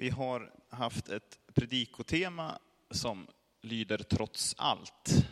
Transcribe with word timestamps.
Vi 0.00 0.10
har 0.10 0.52
haft 0.68 1.08
ett 1.08 1.38
predikotema 1.54 2.58
som 2.90 3.26
lyder 3.62 3.98
Trots 3.98 4.54
allt. 4.58 5.26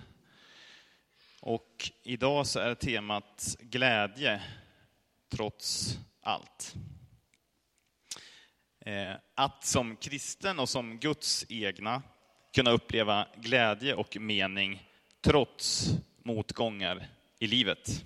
Och 1.40 1.90
idag 2.02 2.46
så 2.46 2.58
är 2.60 2.74
temat 2.74 3.56
glädje 3.60 4.42
trots 5.28 5.98
allt. 6.20 6.74
Eh, 8.80 9.12
att 9.34 9.64
som 9.64 9.96
kristen 9.96 10.58
och 10.58 10.68
som 10.68 10.98
Guds 10.98 11.46
egna 11.48 12.02
kunna 12.54 12.70
uppleva 12.70 13.28
glädje 13.36 13.94
och 13.94 14.16
mening 14.16 14.88
trots 15.20 15.90
motgångar 16.22 17.08
i 17.38 17.46
livet. 17.46 18.04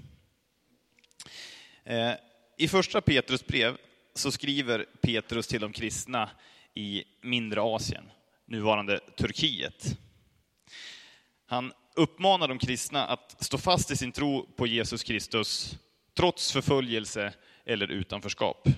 Eh, 1.85 2.13
I 2.59 2.69
första 2.69 3.01
Petrus 3.01 3.47
brev 3.47 3.79
så 4.15 4.33
skriver 4.33 4.87
Petrus 5.01 5.47
till 5.47 5.61
de 5.61 5.73
kristna 5.73 6.31
i 6.75 7.05
mindre 7.21 7.61
Asien, 7.61 8.11
nuvarande 8.47 9.01
Turkiet. 9.17 9.99
Han 11.47 11.73
uppmanar 11.97 12.49
de 12.49 12.59
kristna 12.59 13.07
att 13.07 13.45
stå 13.45 13.59
fast 13.59 13.91
i 13.91 13.97
sin 13.97 14.13
tro 14.13 14.47
på 14.57 14.67
Jesus 14.67 15.03
Kristus, 15.03 15.79
trots 16.15 16.53
förföljelse 16.53 17.35
eller 17.65 17.91
utanförskap. 17.91 18.69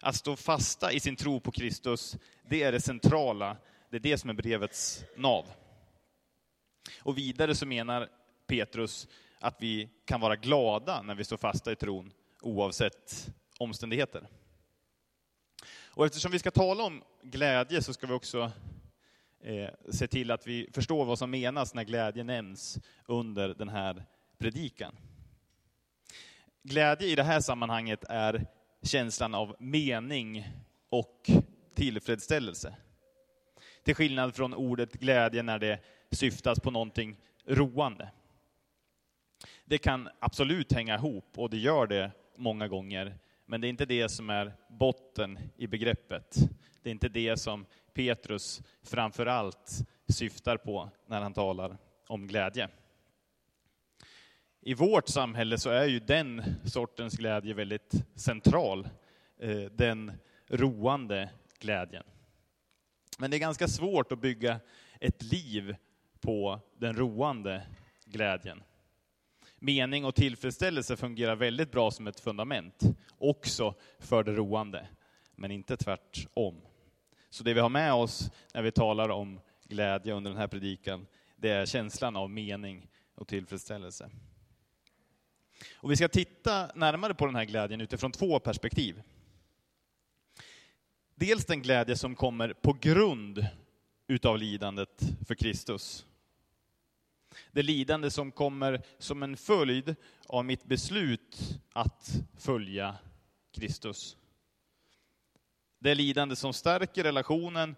Att 0.00 0.16
stå 0.16 0.36
fasta 0.36 0.92
i 0.92 1.00
sin 1.00 1.16
tro 1.16 1.40
på 1.40 1.50
Kristus, 1.52 2.16
det 2.48 2.62
är 2.62 2.72
det 2.72 2.80
centrala, 2.80 3.56
det 3.90 3.96
är 3.96 4.00
det 4.00 4.18
som 4.18 4.30
är 4.30 4.34
brevets 4.34 5.04
nav. 5.16 5.46
Och 7.02 7.18
vidare 7.18 7.54
så 7.54 7.66
menar 7.66 8.08
Petrus 8.46 9.08
att 9.38 9.56
vi 9.60 9.88
kan 10.04 10.20
vara 10.20 10.36
glada 10.36 11.02
när 11.02 11.14
vi 11.14 11.24
står 11.24 11.36
fasta 11.36 11.72
i 11.72 11.76
tron, 11.76 12.12
oavsett 12.40 13.32
omständigheter. 13.60 14.26
Och 15.94 16.06
eftersom 16.06 16.32
vi 16.32 16.38
ska 16.38 16.50
tala 16.50 16.84
om 16.84 17.02
glädje 17.22 17.82
så 17.82 17.92
ska 17.92 18.06
vi 18.06 18.12
också 18.12 18.52
eh, 19.40 19.70
se 19.92 20.06
till 20.06 20.30
att 20.30 20.46
vi 20.46 20.68
förstår 20.74 21.04
vad 21.04 21.18
som 21.18 21.30
menas 21.30 21.74
när 21.74 21.84
glädje 21.84 22.24
nämns 22.24 22.78
under 23.06 23.48
den 23.48 23.68
här 23.68 24.04
predikan. 24.38 24.96
Glädje 26.62 27.08
i 27.08 27.14
det 27.14 27.22
här 27.22 27.40
sammanhanget 27.40 28.04
är 28.08 28.46
känslan 28.82 29.34
av 29.34 29.56
mening 29.58 30.48
och 30.88 31.30
tillfredsställelse. 31.74 32.76
Till 33.82 33.94
skillnad 33.94 34.34
från 34.34 34.54
ordet 34.54 34.92
glädje 34.92 35.42
när 35.42 35.58
det 35.58 35.78
syftas 36.10 36.60
på 36.60 36.70
någonting 36.70 37.16
roande. 37.46 38.10
Det 39.64 39.78
kan 39.78 40.08
absolut 40.18 40.72
hänga 40.72 40.94
ihop, 40.94 41.38
och 41.38 41.50
det 41.50 41.58
gör 41.58 41.86
det 41.86 42.10
många 42.36 42.68
gånger, 42.68 43.18
men 43.50 43.60
det 43.60 43.66
är 43.66 43.68
inte 43.68 43.86
det 43.86 44.08
som 44.08 44.30
är 44.30 44.52
botten 44.68 45.38
i 45.56 45.66
begreppet. 45.66 46.36
Det 46.82 46.90
är 46.90 46.92
inte 46.92 47.08
det 47.08 47.36
som 47.36 47.66
Petrus 47.94 48.62
framför 48.82 49.26
allt 49.26 49.78
syftar 50.08 50.56
på 50.56 50.90
när 51.06 51.20
han 51.20 51.34
talar 51.34 51.78
om 52.06 52.26
glädje. 52.26 52.68
I 54.60 54.74
vårt 54.74 55.08
samhälle 55.08 55.58
så 55.58 55.70
är 55.70 55.86
ju 55.86 56.00
den 56.00 56.42
sortens 56.64 57.16
glädje 57.16 57.54
väldigt 57.54 57.94
central, 58.14 58.88
eh, 59.38 59.60
den 59.60 60.12
roande 60.48 61.30
glädjen. 61.58 62.04
Men 63.18 63.30
det 63.30 63.36
är 63.36 63.38
ganska 63.38 63.68
svårt 63.68 64.12
att 64.12 64.20
bygga 64.20 64.60
ett 65.00 65.22
liv 65.22 65.76
på 66.20 66.60
den 66.78 66.96
roande 66.96 67.66
glädjen. 68.04 68.62
Mening 69.62 70.04
och 70.04 70.14
tillfredsställelse 70.14 70.96
fungerar 70.96 71.36
väldigt 71.36 71.72
bra 71.72 71.90
som 71.90 72.06
ett 72.06 72.20
fundament, 72.20 72.82
också 73.18 73.74
för 73.98 74.24
det 74.24 74.32
roande, 74.32 74.88
men 75.36 75.50
inte 75.50 75.76
tvärtom. 75.76 76.60
Så 77.30 77.44
det 77.44 77.54
vi 77.54 77.60
har 77.60 77.68
med 77.68 77.92
oss 77.92 78.30
när 78.54 78.62
vi 78.62 78.72
talar 78.72 79.08
om 79.08 79.40
glädje 79.64 80.14
under 80.14 80.30
den 80.30 80.40
här 80.40 80.48
predikan, 80.48 81.06
det 81.36 81.50
är 81.50 81.66
känslan 81.66 82.16
av 82.16 82.30
mening 82.30 82.88
och 83.14 83.28
tillfredsställelse. 83.28 84.10
Och 85.74 85.90
vi 85.90 85.96
ska 85.96 86.08
titta 86.08 86.70
närmare 86.74 87.14
på 87.14 87.26
den 87.26 87.34
här 87.34 87.44
glädjen 87.44 87.80
utifrån 87.80 88.12
två 88.12 88.38
perspektiv. 88.38 89.02
Dels 91.14 91.44
den 91.44 91.62
glädje 91.62 91.96
som 91.96 92.14
kommer 92.14 92.52
på 92.52 92.72
grund 92.80 93.46
utav 94.06 94.38
lidandet 94.38 95.02
för 95.26 95.34
Kristus. 95.34 96.06
Det 97.52 97.62
lidande 97.62 98.10
som 98.10 98.32
kommer 98.32 98.82
som 98.98 99.22
en 99.22 99.36
följd 99.36 99.96
av 100.26 100.44
mitt 100.44 100.64
beslut 100.64 101.60
att 101.72 102.10
följa 102.38 102.96
Kristus. 103.52 104.16
Det 105.78 105.94
lidande 105.94 106.36
som 106.36 106.52
stärker 106.52 107.04
relationen 107.04 107.76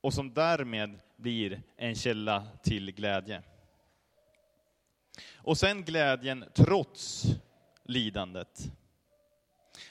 och 0.00 0.14
som 0.14 0.34
därmed 0.34 1.00
blir 1.16 1.62
en 1.76 1.94
källa 1.94 2.46
till 2.62 2.92
glädje. 2.92 3.42
Och 5.34 5.58
sen 5.58 5.84
glädjen 5.84 6.44
trots 6.54 7.24
lidandet. 7.84 8.72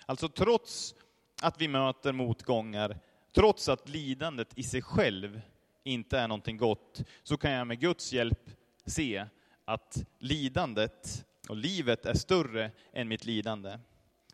Alltså 0.05 0.29
trots 0.29 0.95
att 1.41 1.61
vi 1.61 1.67
möter 1.67 2.11
motgångar, 2.11 2.99
trots 3.35 3.69
att 3.69 3.89
lidandet 3.89 4.57
i 4.57 4.63
sig 4.63 4.81
själv 4.81 5.41
inte 5.83 6.19
är 6.19 6.27
någonting 6.27 6.57
gott, 6.57 7.03
så 7.23 7.37
kan 7.37 7.51
jag 7.51 7.67
med 7.67 7.79
Guds 7.79 8.13
hjälp 8.13 8.49
se 8.85 9.25
att 9.65 10.05
lidandet 10.19 11.25
och 11.49 11.55
livet 11.55 12.05
är 12.05 12.13
större 12.13 12.71
än 12.93 13.07
mitt 13.07 13.25
lidande. 13.25 13.79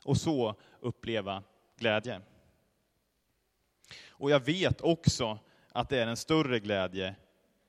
Och 0.04 0.18
så 0.18 0.56
uppleva 0.80 1.44
glädje. 1.78 2.22
Och 4.08 4.32
jag 4.32 4.40
vet 4.40 4.82
också 4.82 5.40
att 5.72 5.90
det 5.90 6.00
är 6.00 6.08
en 6.08 6.18
större 6.18 6.60
glädje 6.60 7.16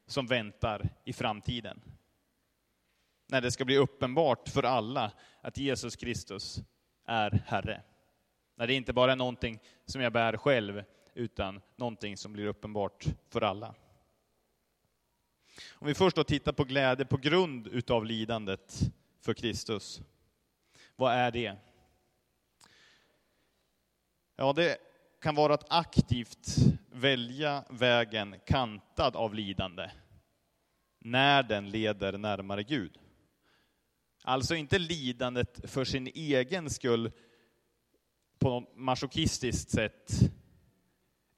som 0.06 0.26
väntar 0.26 0.88
i 1.04 1.12
framtiden. 1.12 1.80
När 3.26 3.40
det 3.40 3.50
ska 3.50 3.64
bli 3.64 3.76
uppenbart 3.76 4.48
för 4.48 4.62
alla 4.62 5.12
att 5.40 5.58
Jesus 5.58 5.96
Kristus 5.96 6.60
är 7.06 7.42
Herre. 7.46 7.82
När 8.54 8.66
det 8.66 8.74
inte 8.74 8.92
bara 8.92 9.12
är 9.12 9.16
någonting 9.16 9.58
som 9.86 10.00
jag 10.00 10.12
bär 10.12 10.36
själv, 10.36 10.84
utan 11.14 11.60
någonting 11.76 12.16
som 12.16 12.32
blir 12.32 12.46
uppenbart 12.46 13.06
för 13.28 13.40
alla. 13.40 13.74
Om 15.72 15.86
vi 15.86 15.94
först 15.94 16.16
då 16.16 16.24
tittar 16.24 16.52
på 16.52 16.64
glädje 16.64 17.04
på 17.04 17.16
grund 17.16 17.66
utav 17.66 18.04
lidandet 18.04 18.80
för 19.20 19.34
Kristus. 19.34 20.00
Vad 20.96 21.14
är 21.14 21.30
det? 21.30 21.56
Ja, 24.36 24.52
det 24.52 24.78
kan 25.20 25.34
vara 25.34 25.54
att 25.54 25.72
aktivt 25.72 26.56
välja 26.90 27.64
vägen 27.70 28.36
kantad 28.46 29.16
av 29.16 29.34
lidande 29.34 29.90
när 30.98 31.42
den 31.42 31.70
leder 31.70 32.18
närmare 32.18 32.62
Gud. 32.62 32.98
Alltså 34.22 34.54
inte 34.54 34.78
lidandet 34.78 35.70
för 35.70 35.84
sin 35.84 36.06
egen 36.06 36.70
skull 36.70 37.12
på 38.38 38.48
något 38.48 38.76
masochistiskt 38.76 39.70
sätt, 39.70 40.12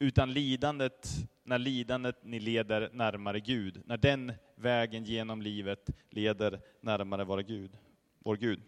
utan 0.02 0.32
lidandet 0.32 1.08
när 1.44 1.58
lidandet 1.58 2.16
ni 2.22 2.40
leder 2.40 2.90
närmare 2.92 3.40
Gud, 3.40 3.82
när 3.86 3.96
den 3.96 4.32
vägen 4.54 5.04
genom 5.04 5.42
livet 5.42 5.90
leder 6.10 6.60
närmare 6.80 7.24
vår 7.24 7.38
Gud. 7.38 7.78
Vår 8.18 8.36
Gud. 8.36 8.62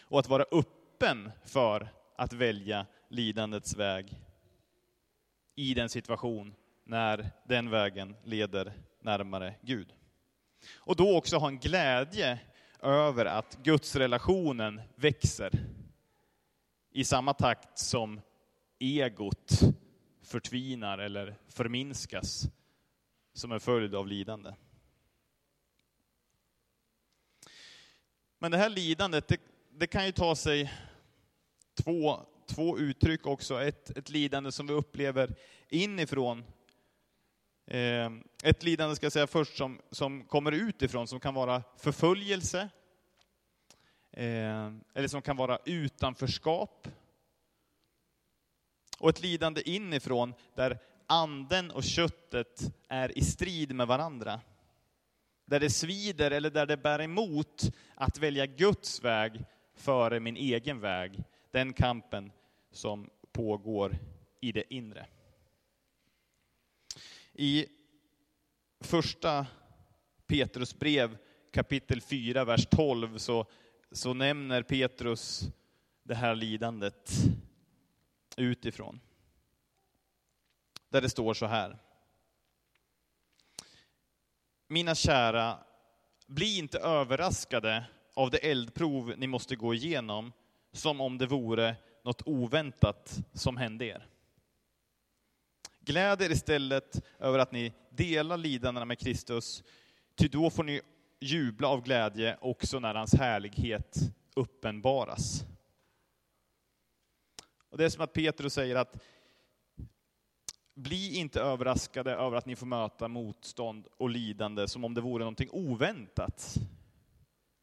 Och 0.00 0.18
att 0.18 0.28
vara 0.28 0.44
öppen 0.52 1.30
för 1.44 1.88
att 2.16 2.32
välja 2.32 2.86
lidandets 3.08 3.76
väg 3.76 4.20
i 5.54 5.74
den 5.74 5.88
situation 5.88 6.54
när 6.84 7.30
den 7.48 7.70
vägen 7.70 8.16
leder 8.24 8.72
närmare 9.00 9.54
Gud. 9.62 9.92
Och 10.76 10.96
då 10.96 11.16
också 11.16 11.36
ha 11.36 11.48
en 11.48 11.58
glädje 11.58 12.38
över 12.82 13.26
att 13.26 13.58
Guds 13.62 13.96
relationen 13.96 14.80
växer 14.96 15.50
i 16.92 17.04
samma 17.04 17.34
takt 17.34 17.78
som 17.78 18.20
egot 18.78 19.74
förtvinar 20.34 20.98
eller 20.98 21.36
förminskas 21.48 22.48
som 23.32 23.52
en 23.52 23.60
följd 23.60 23.94
av 23.94 24.06
lidande. 24.08 24.54
Men 28.38 28.50
det 28.50 28.56
här 28.56 28.68
lidandet, 28.68 29.28
det, 29.28 29.40
det 29.70 29.86
kan 29.86 30.06
ju 30.06 30.12
ta 30.12 30.36
sig 30.36 30.72
två, 31.74 32.20
två 32.46 32.78
uttryck 32.78 33.26
också. 33.26 33.62
Ett, 33.62 33.90
ett 33.90 34.08
lidande 34.08 34.52
som 34.52 34.66
vi 34.66 34.72
upplever 34.72 35.34
inifrån. 35.68 36.44
Eh, 37.66 38.10
ett 38.42 38.62
lidande 38.62 38.96
ska 38.96 39.06
jag 39.06 39.12
säga 39.12 39.26
först 39.26 39.56
som, 39.56 39.80
som 39.90 40.24
kommer 40.24 40.52
utifrån, 40.52 41.08
som 41.08 41.20
kan 41.20 41.34
vara 41.34 41.62
förföljelse, 41.76 42.68
eh, 44.10 44.72
eller 44.94 45.08
som 45.08 45.22
kan 45.22 45.36
vara 45.36 45.58
utanförskap, 45.64 46.88
och 49.04 49.10
ett 49.10 49.22
lidande 49.22 49.62
inifrån 49.70 50.34
där 50.54 50.78
anden 51.06 51.70
och 51.70 51.84
köttet 51.84 52.60
är 52.88 53.18
i 53.18 53.20
strid 53.20 53.74
med 53.74 53.86
varandra. 53.86 54.40
Där 55.44 55.60
det 55.60 55.70
svider 55.70 56.30
eller 56.30 56.50
där 56.50 56.66
det 56.66 56.76
bär 56.76 57.00
emot 57.00 57.62
att 57.94 58.18
välja 58.18 58.46
Guds 58.46 59.04
väg 59.04 59.44
före 59.74 60.20
min 60.20 60.36
egen 60.36 60.80
väg. 60.80 61.24
Den 61.50 61.72
kampen 61.72 62.32
som 62.72 63.10
pågår 63.32 63.98
i 64.40 64.52
det 64.52 64.74
inre. 64.74 65.06
I 67.32 67.66
första 68.80 69.46
Petrus 70.26 70.78
brev 70.78 71.18
kapitel 71.52 72.00
4, 72.00 72.44
vers 72.44 72.66
12 72.66 73.18
så, 73.18 73.46
så 73.92 74.14
nämner 74.14 74.62
Petrus 74.62 75.42
det 76.02 76.14
här 76.14 76.34
lidandet 76.34 77.10
utifrån. 78.36 79.00
Där 80.88 81.00
det 81.00 81.08
står 81.08 81.34
så 81.34 81.46
här. 81.46 81.78
Mina 84.66 84.94
kära, 84.94 85.58
bli 86.26 86.58
inte 86.58 86.78
överraskade 86.78 87.84
av 88.14 88.30
det 88.30 88.50
eldprov 88.50 89.14
ni 89.16 89.26
måste 89.26 89.56
gå 89.56 89.74
igenom, 89.74 90.32
som 90.72 91.00
om 91.00 91.18
det 91.18 91.26
vore 91.26 91.76
något 92.04 92.22
oväntat 92.26 93.18
som 93.32 93.56
hände 93.56 93.84
er. 93.84 94.06
Gläd 95.80 96.22
er 96.22 96.30
istället 96.30 97.04
över 97.18 97.38
att 97.38 97.52
ni 97.52 97.72
delar 97.90 98.36
lidandena 98.36 98.84
med 98.84 98.98
Kristus, 98.98 99.62
ty 100.14 100.28
då 100.28 100.50
får 100.50 100.64
ni 100.64 100.80
jubla 101.20 101.68
av 101.68 101.82
glädje 101.82 102.38
också 102.40 102.78
när 102.78 102.94
hans 102.94 103.14
härlighet 103.14 103.98
uppenbaras. 104.34 105.44
Och 107.74 107.78
det 107.78 107.84
är 107.84 107.88
som 107.88 108.04
att 108.04 108.12
Petrus 108.12 108.54
säger 108.54 108.76
att 108.76 109.02
bli 110.74 111.16
inte 111.16 111.40
överraskade 111.40 112.12
över 112.12 112.36
att 112.36 112.46
ni 112.46 112.56
får 112.56 112.66
möta 112.66 113.08
motstånd 113.08 113.86
och 113.96 114.10
lidande 114.10 114.68
som 114.68 114.84
om 114.84 114.94
det 114.94 115.00
vore 115.00 115.24
någonting 115.24 115.48
oväntat. 115.52 116.54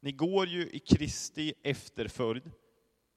Ni 0.00 0.12
går 0.12 0.46
ju 0.46 0.70
i 0.70 0.78
Kristi 0.78 1.54
efterföljd. 1.62 2.50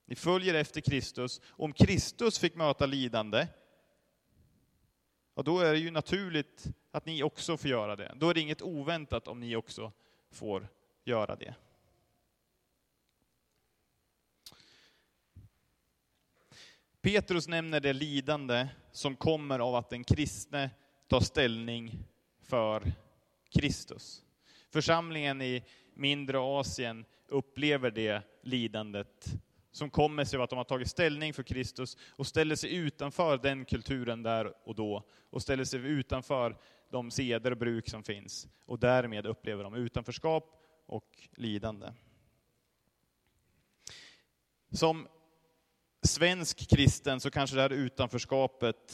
Ni 0.05 0.15
följer 0.15 0.53
efter 0.53 0.81
Kristus. 0.81 1.41
Om 1.47 1.73
Kristus 1.73 2.39
fick 2.39 2.55
möta 2.55 2.85
lidande, 2.85 3.47
ja, 5.35 5.43
då 5.43 5.59
är 5.59 5.71
det 5.71 5.79
ju 5.79 5.91
naturligt 5.91 6.65
att 6.91 7.05
ni 7.05 7.23
också 7.23 7.57
får 7.57 7.69
göra 7.69 7.95
det. 7.95 8.13
Då 8.15 8.29
är 8.29 8.33
det 8.33 8.41
inget 8.41 8.61
oväntat 8.61 9.27
om 9.27 9.39
ni 9.39 9.55
också 9.55 9.91
får 10.31 10.67
göra 11.03 11.35
det. 11.35 11.55
Petrus 17.05 17.47
nämner 17.47 17.79
det 17.79 17.93
lidande 17.93 18.67
som 18.91 19.15
kommer 19.15 19.59
av 19.59 19.75
att 19.75 19.89
den 19.89 20.03
kristne 20.03 20.69
tar 21.07 21.19
ställning 21.19 22.03
för 22.41 22.83
Kristus. 23.49 24.23
Församlingen 24.69 25.41
i 25.41 25.63
mindre 25.93 26.39
Asien 26.39 27.05
upplever 27.27 27.91
det 27.91 28.21
lidandet 28.41 29.25
som 29.71 29.89
kommer 29.89 30.25
sig 30.25 30.37
av 30.37 30.43
att 30.43 30.49
de 30.49 30.57
har 30.57 30.63
tagit 30.63 30.87
ställning 30.87 31.33
för 31.33 31.43
Kristus 31.43 31.97
och 32.09 32.27
ställer 32.27 32.55
sig 32.55 32.75
utanför 32.75 33.37
den 33.37 33.65
kulturen 33.65 34.23
där 34.23 34.67
och 34.67 34.75
då 34.75 35.03
och 35.29 35.41
ställer 35.41 35.63
sig 35.63 35.79
utanför 35.79 36.57
de 36.89 37.11
seder 37.11 37.51
och 37.51 37.57
bruk 37.57 37.89
som 37.89 38.03
finns 38.03 38.47
och 38.65 38.79
därmed 38.79 39.25
upplever 39.25 39.63
de 39.63 39.75
utanförskap 39.75 40.61
och 40.85 41.27
lidande. 41.35 41.87
Som 44.71 45.07
svensk 46.07 46.69
kristen 46.69 47.19
så 47.19 47.31
kanske 47.31 47.55
det 47.55 47.61
här 47.61 47.73
utanförskapet 47.73 48.93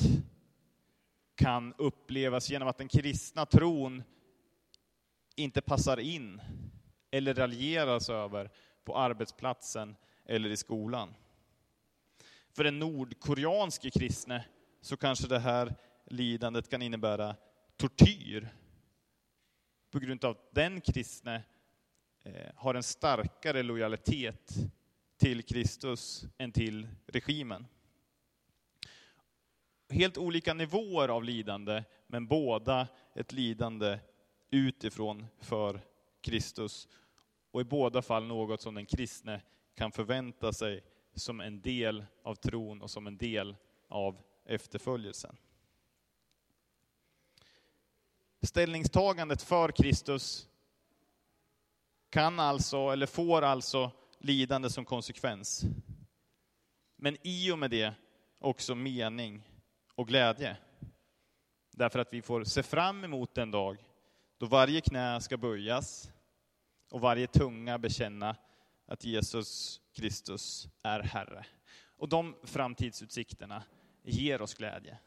kan 1.36 1.74
upplevas 1.78 2.50
genom 2.50 2.68
att 2.68 2.78
den 2.78 2.88
kristna 2.88 3.46
tron 3.46 4.04
inte 5.36 5.62
passar 5.62 6.00
in 6.00 6.42
eller 7.12 7.34
raljeras 7.34 8.10
över 8.10 8.50
på 8.84 8.98
arbetsplatsen 8.98 9.96
eller 10.26 10.50
i 10.50 10.58
skolan. 10.58 11.14
För 12.56 12.64
den 12.64 12.80
nordkoreanske 12.80 13.92
kristne 13.92 14.46
så 14.82 14.98
kanske 14.98 15.28
det 15.28 15.40
här 15.40 15.76
lidandet 16.06 16.70
kan 16.70 16.82
innebära 16.82 17.36
tortyr 17.78 18.50
på 19.92 20.00
grund 20.00 20.26
av 20.26 20.32
att 20.32 20.54
den 20.56 20.82
kristne 20.82 21.44
eh, 22.24 22.52
har 22.56 22.76
en 22.76 22.84
starkare 22.84 23.64
lojalitet 23.64 24.56
till 25.22 25.44
Kristus 25.44 26.26
än 26.38 26.52
till 26.52 26.88
regimen. 27.08 27.68
Helt 29.90 30.18
olika 30.18 30.54
nivåer 30.54 31.10
av 31.10 31.24
lidande, 31.24 31.84
men 32.08 32.28
båda 32.28 32.88
ett 33.16 33.32
lidande 33.32 34.00
utifrån 34.50 35.26
för 35.40 35.82
Kristus. 36.22 36.88
Och 37.52 37.62
i 37.62 37.64
båda 37.64 38.02
fall 38.02 38.28
något 38.28 38.62
som 38.62 38.76
den 38.76 38.86
kristne 38.86 39.42
kan 39.76 39.92
förvänta 39.92 40.54
sig 40.54 40.84
som 41.16 41.42
en 41.42 41.62
del 41.62 42.06
av 42.24 42.36
tron 42.36 42.82
och 42.82 42.92
som 42.92 43.08
en 43.08 43.18
del 43.18 43.56
av 43.88 44.22
efterföljelsen. 44.46 45.38
Ställningstagandet 48.42 49.42
för 49.42 49.72
Kristus 49.72 50.50
kan 52.10 52.40
alltså, 52.40 52.78
eller 52.78 53.06
får 53.06 53.42
alltså, 53.42 53.92
lidande 54.22 54.70
som 54.70 54.86
konsekvens. 54.86 55.64
Men 56.96 57.18
i 57.22 57.52
och 57.52 57.60
med 57.60 57.72
det 57.72 57.94
också 58.40 58.76
mening 58.76 59.44
och 59.96 60.08
glädje. 60.08 60.58
Därför 61.72 62.00
att 62.00 62.14
vi 62.14 62.22
får 62.22 62.44
se 62.44 62.64
fram 62.64 63.04
emot 63.04 63.36
den 63.36 63.52
dag 63.52 63.78
då 64.38 64.46
varje 64.46 64.82
knä 64.82 65.22
ska 65.22 65.38
böjas 65.38 66.12
och 66.90 67.02
varje 67.02 67.28
tunga 67.28 67.78
bekänna 67.78 68.36
att 68.86 69.04
Jesus 69.04 69.82
Kristus 69.94 70.68
är 70.84 71.00
Herre. 71.00 71.46
Och 71.98 72.10
de 72.10 72.36
framtidsutsikterna 72.44 73.64
ger 74.04 74.42
oss 74.42 74.54
glädje 74.54 74.98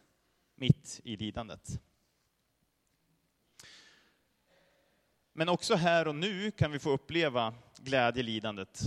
mitt 0.54 1.00
i 1.04 1.16
lidandet. 1.16 1.80
Men 5.32 5.48
också 5.48 5.74
här 5.74 6.08
och 6.08 6.14
nu 6.14 6.50
kan 6.50 6.72
vi 6.72 6.78
få 6.78 6.90
uppleva 6.90 7.54
glädje 7.84 8.20
i 8.20 8.22
lidandet. 8.22 8.80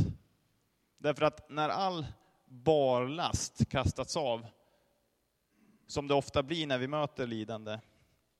Därför 0.98 1.26
att 1.26 1.50
när 1.50 1.70
all 1.70 2.06
barlast 2.46 3.70
kastats 3.70 4.18
av, 4.18 4.48
som 5.88 6.08
det 6.08 6.14
ofta 6.14 6.44
blir 6.44 6.68
när 6.68 6.78
vi 6.78 6.88
möter 6.88 7.28
lidande, 7.28 7.80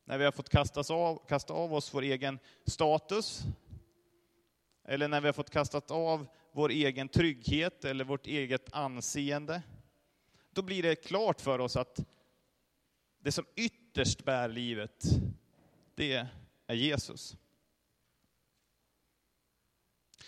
när 0.06 0.18
vi 0.18 0.26
har 0.26 0.32
fått 0.32 0.50
kastas 0.50 0.92
av, 0.92 1.28
kasta 1.28 1.54
av 1.54 1.74
oss 1.74 1.94
vår 1.94 2.02
egen 2.02 2.40
status, 2.66 3.44
eller 4.86 5.08
när 5.08 5.22
vi 5.22 5.28
har 5.28 5.34
fått 5.34 5.50
kastat 5.50 5.92
av 5.92 6.28
vår 6.52 6.70
egen 6.70 7.10
trygghet 7.10 7.86
eller 7.86 8.04
vårt 8.04 8.28
eget 8.28 8.74
anseende, 8.74 9.62
då 10.52 10.62
blir 10.62 10.84
det 10.84 10.96
klart 10.96 11.42
för 11.42 11.60
oss 11.60 11.76
att 11.76 12.00
det 13.20 13.32
som 13.32 13.46
ytterst 13.56 14.26
bär 14.26 14.50
livet, 14.50 15.04
det 15.96 16.28
är 16.68 16.76
Jesus. 16.76 17.38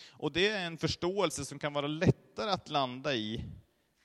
Och 0.10 0.32
det 0.32 0.48
är 0.48 0.65
en 0.65 0.77
förståelse 0.77 1.46
som 1.46 1.60
kan 1.60 1.74
vara 1.74 1.88
lättare 1.88 2.50
att 2.50 2.70
landa 2.70 3.15
i 3.15 3.46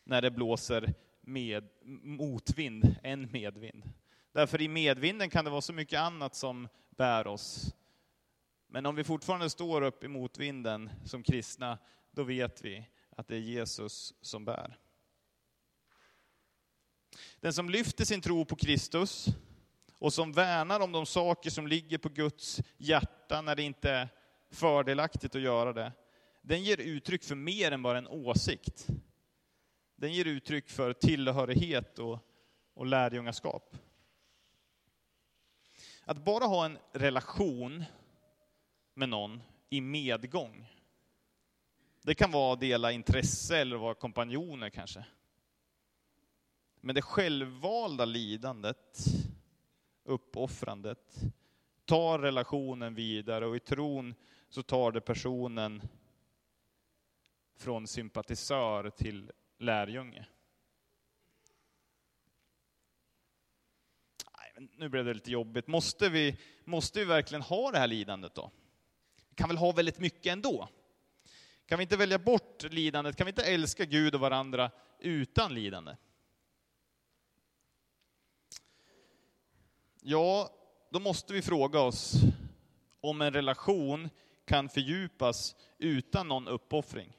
när 0.04 0.22
det 0.22 0.30
blåser 0.30 0.94
med 1.20 1.68
motvind 2.02 2.96
än 3.02 3.32
medvind. 3.32 3.90
Därför 4.32 4.62
i 4.62 4.68
medvinden 4.68 5.30
kan 5.30 5.44
det 5.44 5.50
vara 5.50 5.60
så 5.60 5.72
mycket 5.72 6.00
annat 6.00 6.34
som 6.34 6.68
bär 6.90 7.26
oss. 7.26 7.74
Men 8.66 8.86
om 8.86 8.94
vi 8.94 9.04
fortfarande 9.04 9.50
står 9.50 9.82
upp 9.82 10.04
i 10.04 10.08
motvinden 10.08 10.90
som 11.04 11.22
kristna, 11.22 11.78
då 12.10 12.22
vet 12.22 12.64
vi 12.64 12.88
att 13.16 13.28
det 13.28 13.34
är 13.36 13.40
Jesus 13.40 14.14
som 14.20 14.44
bär. 14.44 14.78
Den 17.40 17.52
som 17.52 17.70
lyfter 17.70 18.04
sin 18.04 18.20
tro 18.20 18.44
på 18.44 18.56
Kristus 18.56 19.26
och 19.98 20.12
som 20.12 20.32
värnar 20.32 20.80
om 20.80 20.92
de 20.92 21.06
saker 21.06 21.50
som 21.50 21.66
ligger 21.66 21.98
på 21.98 22.08
Guds 22.08 22.60
hjärta 22.76 23.40
när 23.40 23.56
det 23.56 23.62
inte 23.62 23.90
är 23.90 24.08
fördelaktigt 24.54 25.34
att 25.34 25.42
göra 25.42 25.73
det, 25.73 25.92
den 26.42 26.62
ger 26.62 26.80
uttryck 26.80 27.25
för 27.25 27.34
mer 27.34 27.73
än 27.73 27.82
bara 27.82 27.99
en 27.99 28.08
åsikt. 28.08 28.87
Den 29.96 30.12
ger 30.12 30.25
uttryck 30.25 30.68
för 30.68 30.92
tillhörighet 30.92 31.99
och, 31.99 32.18
och 32.75 32.87
lärjungaskap. 32.87 33.76
Att 36.04 36.25
bara 36.25 36.44
ha 36.44 36.64
en 36.64 36.78
relation 36.92 37.84
med 38.94 39.08
någon 39.08 39.42
i 39.70 39.80
medgång, 39.80 40.66
det 42.02 42.14
kan 42.14 42.30
vara 42.30 42.52
att 42.52 42.61
dela 42.61 42.92
intresse 42.92 43.58
eller 43.58 43.76
vara 43.76 43.94
kompanjoner 43.94 44.70
kanske. 44.70 45.04
Men 46.80 46.94
det 46.94 47.02
självvalda 47.02 48.04
lidandet, 48.04 49.04
uppoffrandet, 50.04 51.20
tar 51.84 52.18
relationen 52.18 52.94
vidare 52.94 53.46
och 53.46 53.56
i 53.56 53.61
tron 53.61 54.14
så 54.54 54.62
tar 54.62 54.92
det 54.92 55.00
personen 55.00 55.82
från 57.56 57.87
sympatisör 57.87 58.90
till 58.90 59.32
lärjunge. 59.58 60.26
nu 64.76 64.88
blev 64.88 65.04
det 65.04 65.14
lite 65.14 65.30
jobbigt. 65.30 65.66
Måste 65.66 66.08
vi, 66.08 66.37
måste 66.64 66.99
vi 66.99 67.04
verkligen 67.04 67.42
ha 67.42 67.70
det 67.70 67.78
här 67.78 67.87
lidandet 67.87 68.34
då? 68.34 68.50
Vi 69.28 69.34
kan 69.34 69.49
väl 69.49 69.56
ha 69.56 69.73
väldigt 69.73 69.99
mycket 69.99 70.32
ändå? 70.32 70.68
Kan 71.66 71.78
vi 71.78 71.82
inte 71.82 71.96
välja 71.96 72.18
bort 72.18 72.62
lidandet? 72.62 73.16
Kan 73.16 73.25
vi 73.25 73.30
inte 73.30 73.44
älska 73.44 73.84
Gud 73.84 74.14
och 74.14 74.20
varandra 74.20 74.70
utan 74.99 75.54
lidande? 75.54 75.96
Ja, 80.00 80.50
då 80.90 81.00
måste 81.00 81.32
vi 81.32 81.42
fråga 81.42 81.80
oss 81.80 82.12
om 83.00 83.20
en 83.20 83.32
relation 83.32 84.11
kan 84.44 84.68
fördjupas 84.68 85.56
utan 85.78 86.28
någon 86.28 86.48
uppoffring 86.48 87.16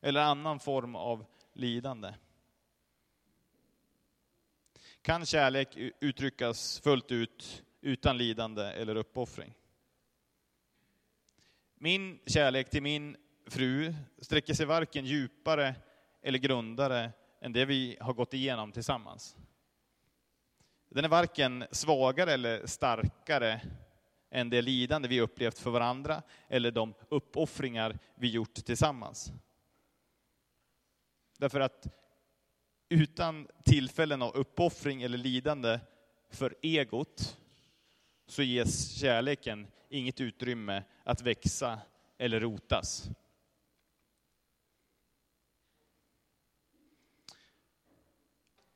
eller 0.00 0.20
annan 0.20 0.60
form 0.60 0.94
av 0.94 1.24
lidande. 1.52 2.14
Kan 5.02 5.26
kärlek 5.26 5.76
uttryckas 6.00 6.80
fullt 6.80 7.12
ut 7.12 7.64
utan 7.80 8.18
lidande 8.18 8.62
eller 8.62 8.96
uppoffring? 8.96 9.54
Min 11.74 12.20
kärlek 12.26 12.70
till 12.70 12.82
min 12.82 13.16
fru 13.46 13.94
sträcker 14.18 14.54
sig 14.54 14.66
varken 14.66 15.06
djupare 15.06 15.74
eller 16.22 16.38
grundare 16.38 17.12
än 17.40 17.52
det 17.52 17.64
vi 17.64 17.96
har 18.00 18.12
gått 18.12 18.34
igenom 18.34 18.72
tillsammans. 18.72 19.36
Den 20.88 21.04
är 21.04 21.08
varken 21.08 21.64
svagare 21.70 22.32
eller 22.32 22.66
starkare 22.66 23.60
än 24.30 24.50
det 24.50 24.62
lidande 24.62 25.08
vi 25.08 25.20
upplevt 25.20 25.58
för 25.58 25.70
varandra 25.70 26.22
eller 26.48 26.70
de 26.70 26.94
uppoffringar 27.08 27.98
vi 28.14 28.30
gjort 28.30 28.54
tillsammans. 28.54 29.32
Därför 31.38 31.60
att 31.60 31.86
utan 32.88 33.48
tillfällen 33.64 34.22
av 34.22 34.36
uppoffring 34.36 35.02
eller 35.02 35.18
lidande 35.18 35.80
för 36.30 36.54
egot 36.62 37.38
så 38.26 38.42
ges 38.42 38.90
kärleken 39.00 39.66
inget 39.88 40.20
utrymme 40.20 40.82
att 41.04 41.22
växa 41.22 41.80
eller 42.18 42.40
rotas. 42.40 43.10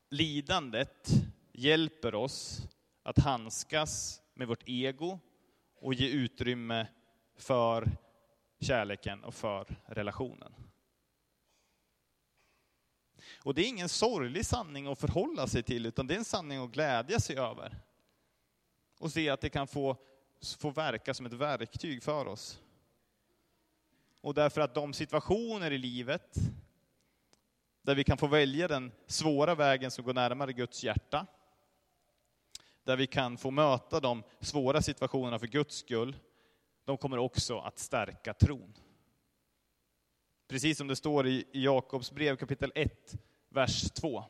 Lidandet 0.08 1.08
hjälper 1.52 2.14
oss 2.14 2.68
att 3.02 3.18
handskas 3.18 4.22
med 4.34 4.48
vårt 4.48 4.68
ego 4.68 5.20
och 5.82 5.94
ge 5.94 6.08
utrymme 6.08 6.86
för 7.36 7.88
kärleken 8.60 9.24
och 9.24 9.34
för 9.34 9.66
relationen. 9.86 10.54
Och 13.44 13.54
det 13.54 13.62
är 13.62 13.68
ingen 13.68 13.88
sorglig 13.88 14.46
sanning 14.46 14.86
att 14.86 14.98
förhålla 14.98 15.46
sig 15.46 15.62
till, 15.62 15.86
utan 15.86 16.06
det 16.06 16.14
är 16.14 16.18
en 16.18 16.24
sanning 16.24 16.58
att 16.58 16.70
glädja 16.70 17.20
sig 17.20 17.36
över. 17.36 17.76
Och 18.98 19.12
se 19.12 19.28
att 19.28 19.40
det 19.40 19.50
kan 19.50 19.66
få, 19.66 19.96
få 20.58 20.70
verka 20.70 21.14
som 21.14 21.26
ett 21.26 21.32
verktyg 21.32 22.02
för 22.02 22.26
oss. 22.26 22.60
Och 24.20 24.34
därför 24.34 24.60
att 24.60 24.74
de 24.74 24.92
situationer 24.92 25.70
i 25.70 25.78
livet 25.78 26.36
där 27.82 27.94
vi 27.94 28.04
kan 28.04 28.18
få 28.18 28.26
välja 28.26 28.68
den 28.68 28.92
svåra 29.06 29.54
vägen 29.54 29.90
som 29.90 30.04
går 30.04 30.14
närmare 30.14 30.52
Guds 30.52 30.84
hjärta, 30.84 31.26
där 32.84 32.96
vi 32.96 33.06
kan 33.06 33.36
få 33.36 33.50
möta 33.50 34.00
de 34.00 34.22
svåra 34.40 34.82
situationerna 34.82 35.38
för 35.38 35.46
Guds 35.46 35.76
skull, 35.76 36.16
de 36.84 36.96
kommer 36.96 37.18
också 37.18 37.58
att 37.58 37.78
stärka 37.78 38.34
tron. 38.34 38.74
Precis 40.48 40.78
som 40.78 40.88
det 40.88 40.96
står 40.96 41.26
i 41.26 41.46
Jakobs 41.52 42.12
brev 42.12 42.36
kapitel 42.36 42.72
1, 42.74 43.14
vers 43.48 43.90
2. 43.90 44.24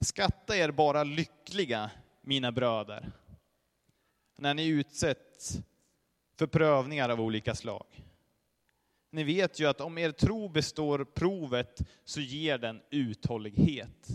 Skatta 0.00 0.56
er 0.56 0.70
bara 0.70 1.04
lyckliga, 1.04 1.90
mina 2.20 2.52
bröder, 2.52 3.12
när 4.38 4.54
ni 4.54 4.66
utsätts 4.66 5.58
för 6.38 6.46
prövningar 6.46 7.08
av 7.08 7.20
olika 7.20 7.54
slag. 7.54 7.86
Ni 9.10 9.24
vet 9.24 9.60
ju 9.60 9.66
att 9.66 9.80
om 9.80 9.98
er 9.98 10.10
tro 10.10 10.48
består 10.48 11.04
provet 11.04 11.80
så 12.04 12.20
ger 12.20 12.58
den 12.58 12.82
uthållighet. 12.90 14.08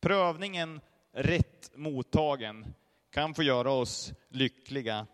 Prövningen 0.00 0.80
rätt 1.12 1.70
mottagen 1.74 2.74
kan 3.10 3.34
få 3.34 3.42
göra 3.42 3.70
oss 3.70 4.12
lyckliga 4.28 5.06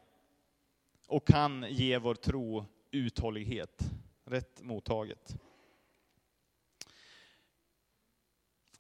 och 1.07 1.27
kan 1.27 1.67
ge 1.69 1.99
vår 1.99 2.15
tro 2.15 2.65
uthållighet. 2.91 3.91
Rätt 4.25 4.63
mottaget. 4.63 5.37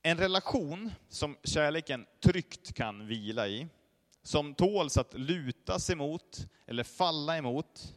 En 0.02 0.18
relation 0.18 0.92
som 1.08 1.36
kärleken 1.44 2.06
tryggt 2.20 2.74
kan 2.74 3.06
vila 3.06 3.48
i, 3.48 3.68
som 4.22 4.54
tåls 4.54 4.96
att 4.96 5.14
lutas 5.14 5.90
emot 5.90 6.46
eller 6.66 6.84
falla 6.84 7.36
emot, 7.36 7.94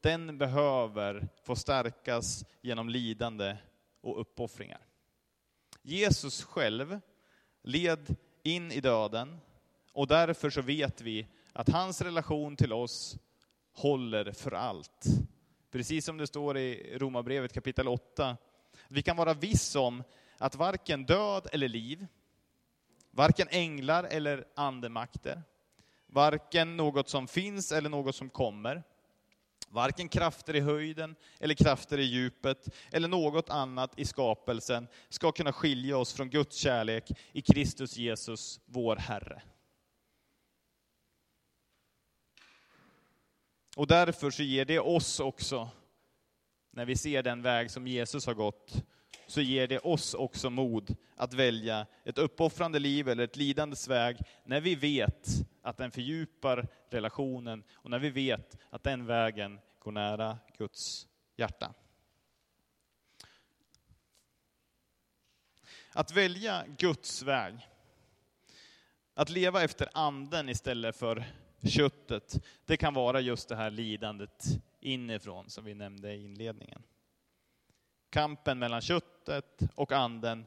den 0.00 0.38
behöver 0.38 1.28
få 1.44 1.56
stärkas 1.56 2.44
genom 2.60 2.88
lidande 2.88 3.56
och 4.00 4.20
uppoffringar. 4.20 4.80
Jesus 5.86 6.42
själv 6.44 7.00
led 7.62 8.16
in 8.42 8.72
i 8.72 8.80
döden 8.80 9.40
och 9.92 10.06
därför 10.06 10.50
så 10.50 10.62
vet 10.62 11.00
vi 11.00 11.26
att 11.52 11.68
hans 11.68 12.02
relation 12.02 12.56
till 12.56 12.72
oss 12.72 13.16
håller 13.72 14.32
för 14.32 14.52
allt. 14.52 15.04
Precis 15.70 16.04
som 16.04 16.16
det 16.18 16.26
står 16.26 16.58
i 16.58 16.98
Romarbrevet 16.98 17.52
kapitel 17.52 17.88
8. 17.88 18.36
Vi 18.88 19.02
kan 19.02 19.16
vara 19.16 19.34
viss 19.34 19.76
om 19.76 20.02
att 20.38 20.54
varken 20.54 21.04
död 21.04 21.46
eller 21.52 21.68
liv, 21.68 22.06
varken 23.10 23.48
änglar 23.50 24.04
eller 24.04 24.44
andemakter, 24.54 25.42
varken 26.06 26.76
något 26.76 27.08
som 27.08 27.28
finns 27.28 27.72
eller 27.72 27.90
något 27.90 28.16
som 28.16 28.30
kommer, 28.30 28.82
Varken 29.74 30.08
krafter 30.08 30.56
i 30.56 30.60
höjden 30.60 31.16
eller 31.40 31.54
krafter 31.54 31.98
i 31.98 32.02
djupet 32.02 32.68
eller 32.92 33.08
något 33.08 33.50
annat 33.50 33.98
i 33.98 34.04
skapelsen 34.04 34.88
ska 35.08 35.32
kunna 35.32 35.52
skilja 35.52 35.96
oss 35.96 36.12
från 36.12 36.30
Guds 36.30 36.56
kärlek 36.56 37.10
i 37.32 37.42
Kristus 37.42 37.96
Jesus, 37.96 38.60
vår 38.66 38.96
Herre. 38.96 39.42
Och 43.76 43.86
därför 43.86 44.30
så 44.30 44.42
ger 44.42 44.64
det 44.64 44.78
oss 44.78 45.20
också, 45.20 45.68
när 46.70 46.84
vi 46.84 46.96
ser 46.96 47.22
den 47.22 47.42
väg 47.42 47.70
som 47.70 47.86
Jesus 47.86 48.26
har 48.26 48.34
gått, 48.34 48.84
så 49.26 49.40
ger 49.40 49.68
det 49.68 49.78
oss 49.78 50.14
också 50.14 50.50
mod 50.50 50.96
att 51.16 51.34
välja 51.34 51.86
ett 52.04 52.18
uppoffrande 52.18 52.78
liv 52.78 53.08
eller 53.08 53.24
ett 53.24 53.36
lidandes 53.36 53.88
väg, 53.88 54.16
när 54.44 54.60
vi 54.60 54.74
vet 54.74 55.28
att 55.62 55.76
den 55.76 55.90
fördjupar 55.90 56.68
relationen 56.90 57.64
och 57.72 57.90
när 57.90 57.98
vi 57.98 58.10
vet 58.10 58.58
att 58.70 58.82
den 58.82 59.06
vägen 59.06 59.60
går 59.78 59.92
nära 59.92 60.38
Guds 60.58 61.06
hjärta. 61.36 61.74
Att 65.92 66.12
välja 66.12 66.64
Guds 66.78 67.22
väg, 67.22 67.68
att 69.14 69.30
leva 69.30 69.62
efter 69.62 69.88
anden 69.94 70.48
istället 70.48 70.96
för 70.96 71.24
köttet, 71.68 72.44
det 72.64 72.76
kan 72.76 72.94
vara 72.94 73.20
just 73.20 73.48
det 73.48 73.56
här 73.56 73.70
lidandet 73.70 74.44
inifrån 74.80 75.50
som 75.50 75.64
vi 75.64 75.74
nämnde 75.74 76.14
i 76.14 76.24
inledningen. 76.24 76.82
Kampen 78.14 78.58
mellan 78.58 78.80
köttet 78.80 79.62
och 79.74 79.92
anden, 79.92 80.46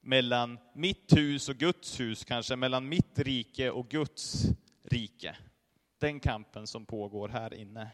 mellan 0.00 0.58
mitt 0.74 1.16
hus 1.16 1.48
och 1.48 1.56
Guds 1.56 2.00
hus 2.00 2.24
kanske, 2.24 2.56
mellan 2.56 2.88
mitt 2.88 3.18
rike 3.18 3.70
och 3.70 3.88
Guds 3.88 4.44
rike. 4.82 5.36
Den 5.98 6.20
kampen 6.20 6.66
som 6.66 6.86
pågår 6.86 7.28
här 7.28 7.54
inne. 7.54 7.90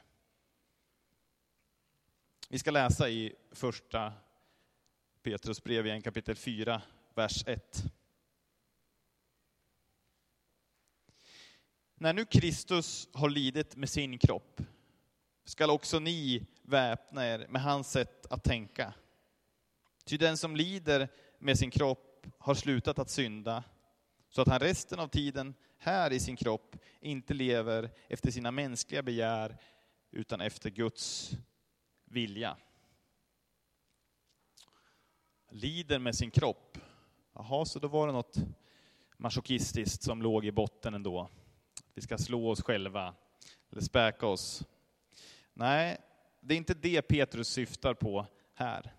Vi 2.48 2.58
ska 2.58 2.70
läsa 2.70 3.08
i 3.08 3.34
första 3.52 4.12
Petrus 5.22 5.64
brev 5.64 5.86
igen, 5.86 6.02
kapitel 6.02 6.36
4, 6.36 6.82
vers 7.14 7.46
1. 7.46 7.84
När 11.94 12.12
nu 12.12 12.24
Kristus 12.24 13.08
har 13.12 13.30
lidit 13.30 13.76
med 13.76 13.88
sin 13.90 14.18
kropp 14.18 14.60
skall 15.44 15.70
också 15.70 15.98
ni 15.98 16.46
väpna 16.62 17.26
er 17.26 17.46
med 17.48 17.62
hans 17.62 17.90
sätt 17.90 18.26
att 18.30 18.44
tänka. 18.44 18.94
Ty 20.06 20.16
den 20.16 20.36
som 20.36 20.56
lider 20.56 21.08
med 21.38 21.58
sin 21.58 21.70
kropp 21.70 22.26
har 22.38 22.54
slutat 22.54 22.98
att 22.98 23.10
synda, 23.10 23.64
så 24.28 24.42
att 24.42 24.48
han 24.48 24.60
resten 24.60 25.00
av 25.00 25.08
tiden 25.08 25.54
här 25.78 26.12
i 26.12 26.20
sin 26.20 26.36
kropp 26.36 26.76
inte 27.00 27.34
lever 27.34 27.90
efter 28.08 28.30
sina 28.30 28.50
mänskliga 28.50 29.02
begär, 29.02 29.58
utan 30.10 30.40
efter 30.40 30.70
Guds 30.70 31.32
vilja. 32.04 32.56
Lider 35.50 35.98
med 35.98 36.14
sin 36.16 36.30
kropp. 36.30 36.78
Jaha, 37.34 37.64
så 37.64 37.78
då 37.78 37.88
var 37.88 38.06
det 38.06 38.12
något 38.12 38.36
masochistiskt 39.16 40.02
som 40.02 40.22
låg 40.22 40.44
i 40.44 40.52
botten 40.52 40.94
ändå. 40.94 41.30
Vi 41.94 42.02
ska 42.02 42.18
slå 42.18 42.50
oss 42.50 42.62
själva, 42.62 43.14
eller 43.72 43.82
späka 43.82 44.26
oss. 44.26 44.64
Nej, 45.52 45.98
det 46.40 46.54
är 46.54 46.58
inte 46.58 46.74
det 46.74 47.02
Petrus 47.02 47.48
syftar 47.48 47.94
på 47.94 48.26
här. 48.54 48.95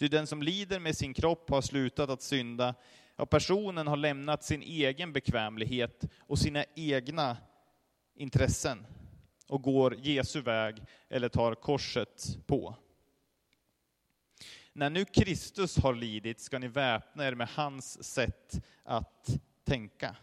Ty 0.00 0.08
den 0.08 0.26
som 0.26 0.42
lider 0.42 0.80
med 0.80 0.96
sin 0.96 1.14
kropp 1.14 1.50
har 1.50 1.60
slutat 1.60 2.10
att 2.10 2.22
synda, 2.22 2.74
ja, 3.16 3.26
personen 3.26 3.86
har 3.86 3.96
lämnat 3.96 4.44
sin 4.44 4.62
egen 4.62 5.12
bekvämlighet 5.12 6.04
och 6.18 6.38
sina 6.38 6.64
egna 6.74 7.36
intressen 8.14 8.86
och 9.46 9.62
går 9.62 9.94
Jesu 9.94 10.40
väg 10.40 10.82
eller 11.08 11.28
tar 11.28 11.54
korset 11.54 12.38
på. 12.46 12.76
När 14.72 14.90
nu 14.90 15.04
Kristus 15.04 15.76
har 15.76 15.94
lidit 15.94 16.40
ska 16.40 16.58
ni 16.58 16.68
väpna 16.68 17.26
er 17.26 17.34
med 17.34 17.48
hans 17.48 18.04
sätt 18.04 18.64
att 18.82 19.28
tänka. 19.64 20.16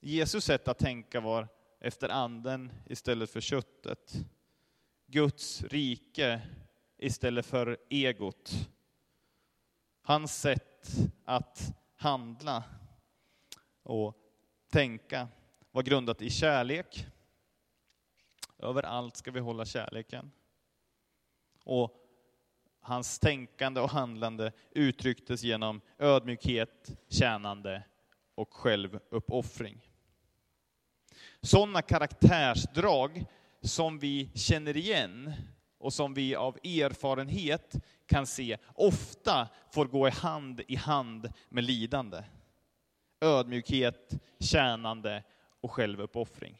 Jesus 0.00 0.44
sätt 0.44 0.68
att 0.68 0.78
tänka 0.78 1.20
var 1.20 1.48
efter 1.80 2.08
anden 2.08 2.72
istället 2.86 3.30
för 3.30 3.40
köttet. 3.40 4.14
Guds 5.06 5.62
rike 5.62 6.42
istället 6.98 7.46
för 7.46 7.78
egot. 7.90 8.68
Hans 10.02 10.40
sätt 10.40 10.88
att 11.24 11.72
handla 11.96 12.64
och 13.82 14.14
tänka 14.70 15.28
var 15.70 15.82
grundat 15.82 16.22
i 16.22 16.30
kärlek. 16.30 17.06
Överallt 18.58 19.16
ska 19.16 19.30
vi 19.30 19.40
hålla 19.40 19.64
kärleken. 19.64 20.32
Och 21.64 21.94
hans 22.80 23.18
tänkande 23.18 23.80
och 23.80 23.90
handlande 23.90 24.52
uttrycktes 24.70 25.42
genom 25.42 25.80
ödmjukhet, 25.98 26.98
tjänande 27.08 27.82
och 28.34 28.54
självuppoffring. 28.54 29.80
Sådana 31.40 31.82
karaktärsdrag 31.82 33.24
som 33.60 33.98
vi 33.98 34.30
känner 34.34 34.76
igen 34.76 35.32
och 35.78 35.92
som 35.92 36.14
vi 36.14 36.34
av 36.34 36.56
erfarenhet 36.56 37.74
kan 38.06 38.26
se 38.26 38.58
ofta 38.74 39.48
får 39.72 39.86
gå 39.86 40.08
i 40.08 40.10
hand 40.10 40.60
i 40.68 40.76
hand 40.76 41.32
med 41.48 41.64
lidande. 41.64 42.24
Ödmjukhet, 43.20 44.14
tjänande 44.40 45.22
och 45.60 45.70
självuppoffring. 45.70 46.58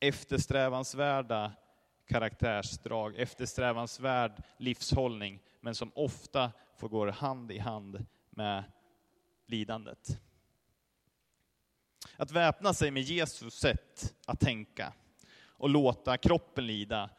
Eftersträvansvärda 0.00 1.52
karaktärsdrag, 2.06 3.16
eftersträvansvärd 3.16 4.42
livshållning, 4.56 5.40
men 5.60 5.74
som 5.74 5.92
ofta 5.94 6.52
får 6.76 6.88
gå 6.88 7.10
hand 7.10 7.52
i 7.52 7.58
hand 7.58 8.06
med 8.30 8.64
lidandet. 9.46 10.20
Att 12.16 12.30
väpna 12.30 12.74
sig 12.74 12.90
med 12.90 13.02
Jesus 13.02 13.54
sätt 13.54 14.14
att 14.26 14.40
tänka 14.40 14.92
och 15.58 15.68
låta 15.68 16.16
kroppen 16.16 16.66
lida 16.66 17.10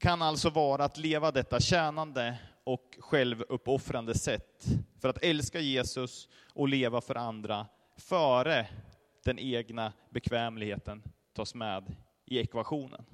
kan 0.00 0.22
alltså 0.22 0.50
vara 0.50 0.84
att 0.84 0.98
leva 0.98 1.30
detta 1.30 1.60
tjänande 1.60 2.38
och 2.64 2.98
självuppoffrande 3.00 4.14
sätt 4.14 4.64
för 5.00 5.08
att 5.08 5.24
älska 5.24 5.60
Jesus 5.60 6.28
och 6.54 6.68
leva 6.68 7.00
för 7.00 7.14
andra 7.14 7.66
före 7.96 8.66
den 9.24 9.38
egna 9.38 9.92
bekvämligheten 10.10 11.02
tas 11.32 11.54
med 11.54 11.96
i 12.24 12.38
ekvationen. 12.38 13.04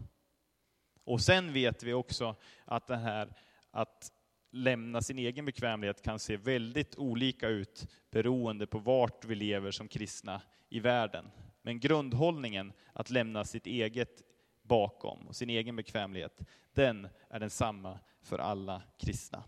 Och 1.05 1.21
sen 1.21 1.53
vet 1.53 1.83
vi 1.83 1.93
också 1.93 2.37
att 2.65 2.87
det 2.87 2.97
här 2.97 3.37
att 3.71 4.13
lämna 4.51 5.03
sin 5.03 5.19
egen 5.19 5.45
bekvämlighet 5.45 6.03
kan 6.03 6.19
se 6.19 6.37
väldigt 6.37 6.97
olika 6.97 7.49
ut 7.49 7.87
beroende 8.11 8.67
på 8.67 8.79
vart 8.79 9.25
vi 9.25 9.35
lever 9.35 9.71
som 9.71 9.89
kristna 9.89 10.41
i 10.69 10.81
världen. 10.81 11.31
Men 11.63 11.81
grundhållningen 11.81 12.73
att 12.93 13.11
lämna 13.11 13.45
sitt 13.45 13.67
eget 13.67 14.23
bakom, 14.65 15.29
sin 15.33 15.51
egen 15.51 15.77
bekvämlighet, 15.77 16.41
den 16.73 17.09
är 17.29 17.41
densamma 17.41 17.99
för 18.23 18.39
alla 18.39 18.83
kristna. 18.99 19.45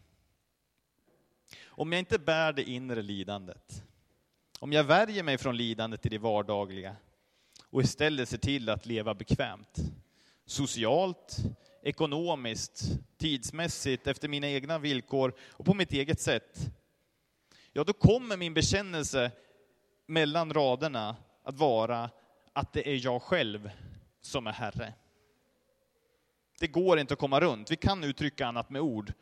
Om 1.65 1.93
jag 1.93 1.99
inte 1.99 2.19
bär 2.19 2.53
det 2.53 2.63
inre 2.63 3.03
lidandet, 3.03 3.85
om 4.59 4.73
jag 4.73 4.85
värjer 4.85 5.23
mig 5.23 5.39
från 5.39 5.57
lidandet 5.57 6.07
i 6.07 6.09
det 6.09 6.19
vardagliga 6.19 6.97
och 7.71 7.83
istället 7.83 8.29
ser 8.29 8.39
till 8.39 8.69
att 8.69 8.87
leva 8.87 9.15
bekvämt, 9.15 9.79
socialt, 10.47 11.37
ekonomiskt, 11.83 12.83
tidsmässigt, 13.17 14.07
efter 14.07 14.29
mina 14.29 14.49
egna 14.49 14.79
villkor 14.79 15.35
och 15.41 15.65
på 15.65 15.75
mitt 15.75 15.93
eget 15.93 16.21
sätt, 16.21 16.71
ja 17.73 17.85
då 17.85 17.93
kommer 17.93 18.37
min 18.37 18.55
bekännelse 18.55 19.31
mellan 20.07 20.52
raderna 20.52 21.17
att 21.43 21.59
vara 21.59 22.11
att 22.52 22.73
det 22.73 22.89
är 22.89 23.05
jag 23.05 23.23
själv 23.23 23.71
som 24.21 24.47
är 24.47 24.52
Herre. 24.52 24.95
Det 26.58 26.66
går 26.66 26.99
inte 26.99 27.14
att 27.14 27.21
komma 27.21 27.40
runt. 27.40 27.71
Vi 27.71 27.76
kan 27.76 28.04
uttrycka 28.04 28.47
annat 28.47 28.71
med 28.71 28.82
ord. 28.82 29.12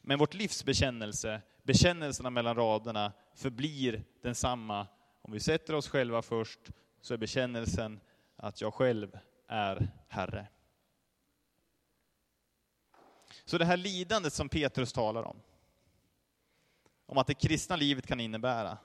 Men 0.00 0.18
vårt 0.18 0.34
livs 0.34 0.64
bekännelse, 0.64 1.42
bekännelserna 1.62 2.30
mellan 2.30 2.56
raderna, 2.56 3.12
förblir 3.34 4.04
densamma. 4.22 4.86
Om 5.22 5.32
vi 5.32 5.40
sätter 5.40 5.74
oss 5.74 5.88
själva 5.88 6.22
först, 6.22 6.60
så 7.00 7.14
är 7.14 7.18
bekännelsen 7.18 8.00
att 8.36 8.60
jag 8.60 8.74
själv 8.74 9.18
är 9.48 9.88
Herre. 10.08 10.46
Så 13.44 13.58
det 13.58 13.64
här 13.64 13.76
lidandet 13.76 14.32
som 14.32 14.48
Petrus 14.48 14.92
talar 14.92 15.22
om, 15.22 15.36
om 17.06 17.18
att 17.18 17.26
det 17.26 17.34
kristna 17.34 17.76
livet 17.76 18.06
kan 18.06 18.20
innebära, 18.20 18.78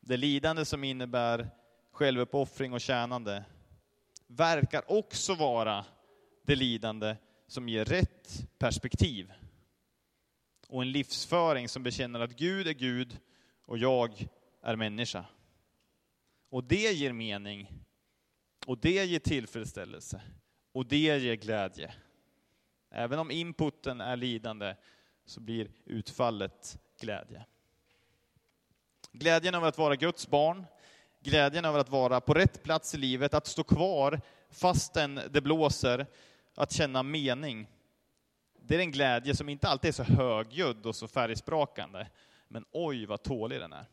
det 0.00 0.16
lidande 0.16 0.64
som 0.64 0.84
innebär 0.84 1.50
självuppoffring 1.92 2.72
och 2.72 2.80
tjänande, 2.80 3.44
verkar 4.26 4.92
också 4.92 5.34
vara 5.34 5.84
det 6.50 6.56
lidande 6.56 7.16
som 7.46 7.68
ger 7.68 7.84
rätt 7.84 8.48
perspektiv 8.58 9.32
och 10.68 10.82
en 10.82 10.92
livsföring 10.92 11.68
som 11.68 11.82
bekänner 11.82 12.20
att 12.20 12.36
Gud 12.36 12.66
är 12.66 12.72
Gud 12.72 13.18
och 13.64 13.78
jag 13.78 14.28
är 14.62 14.76
människa. 14.76 15.24
Och 16.48 16.64
det 16.64 16.92
ger 16.92 17.12
mening, 17.12 17.72
och 18.66 18.78
det 18.78 19.04
ger 19.04 19.18
tillfredsställelse, 19.18 20.20
och 20.72 20.86
det 20.86 21.18
ger 21.18 21.34
glädje. 21.34 21.94
Även 22.90 23.18
om 23.18 23.30
inputen 23.30 24.00
är 24.00 24.16
lidande 24.16 24.74
så 25.24 25.40
blir 25.40 25.70
utfallet 25.84 26.78
glädje. 27.00 27.46
Glädjen 29.12 29.54
över 29.54 29.68
att 29.68 29.78
vara 29.78 29.96
Guds 29.96 30.28
barn, 30.28 30.66
glädjen 31.20 31.64
över 31.64 31.78
att 31.78 31.90
vara 31.90 32.20
på 32.20 32.34
rätt 32.34 32.62
plats 32.62 32.94
i 32.94 32.98
livet, 32.98 33.34
att 33.34 33.46
stå 33.46 33.64
kvar 33.64 34.20
fastän 34.50 35.20
det 35.30 35.40
blåser, 35.40 36.06
att 36.54 36.72
känna 36.72 37.02
mening. 37.02 37.66
Det 38.62 38.76
är 38.76 38.80
en 38.80 38.90
glädje 38.90 39.36
som 39.36 39.48
inte 39.48 39.68
alltid 39.68 39.88
är 39.88 39.92
så 39.92 40.02
högljudd 40.02 40.86
och 40.86 40.96
så 40.96 41.08
färgsprakande, 41.08 42.06
men 42.48 42.64
oj 42.72 43.06
vad 43.06 43.22
tålig 43.22 43.60
den 43.60 43.72
är. 43.72 43.86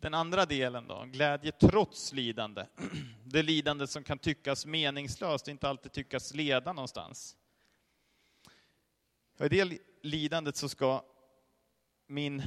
Den 0.00 0.14
andra 0.14 0.46
delen 0.46 0.86
då, 0.86 1.04
glädje 1.06 1.52
trots 1.52 2.12
lidande. 2.12 2.66
Det 3.24 3.42
lidande 3.42 3.86
som 3.86 4.04
kan 4.04 4.18
tyckas 4.18 4.66
meningslöst, 4.66 5.48
inte 5.48 5.68
alltid 5.68 5.92
tyckas 5.92 6.34
leda 6.34 6.72
någonstans. 6.72 7.36
I 9.40 9.48
det 9.48 9.80
lidandet 10.02 10.56
så 10.56 10.68
ska 10.68 11.04
min 12.06 12.42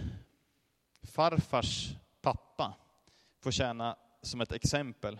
farfars 1.03 1.89
pappa 2.21 2.73
få 3.39 3.51
tjäna 3.51 3.97
som 4.21 4.41
ett 4.41 4.51
exempel. 4.51 5.19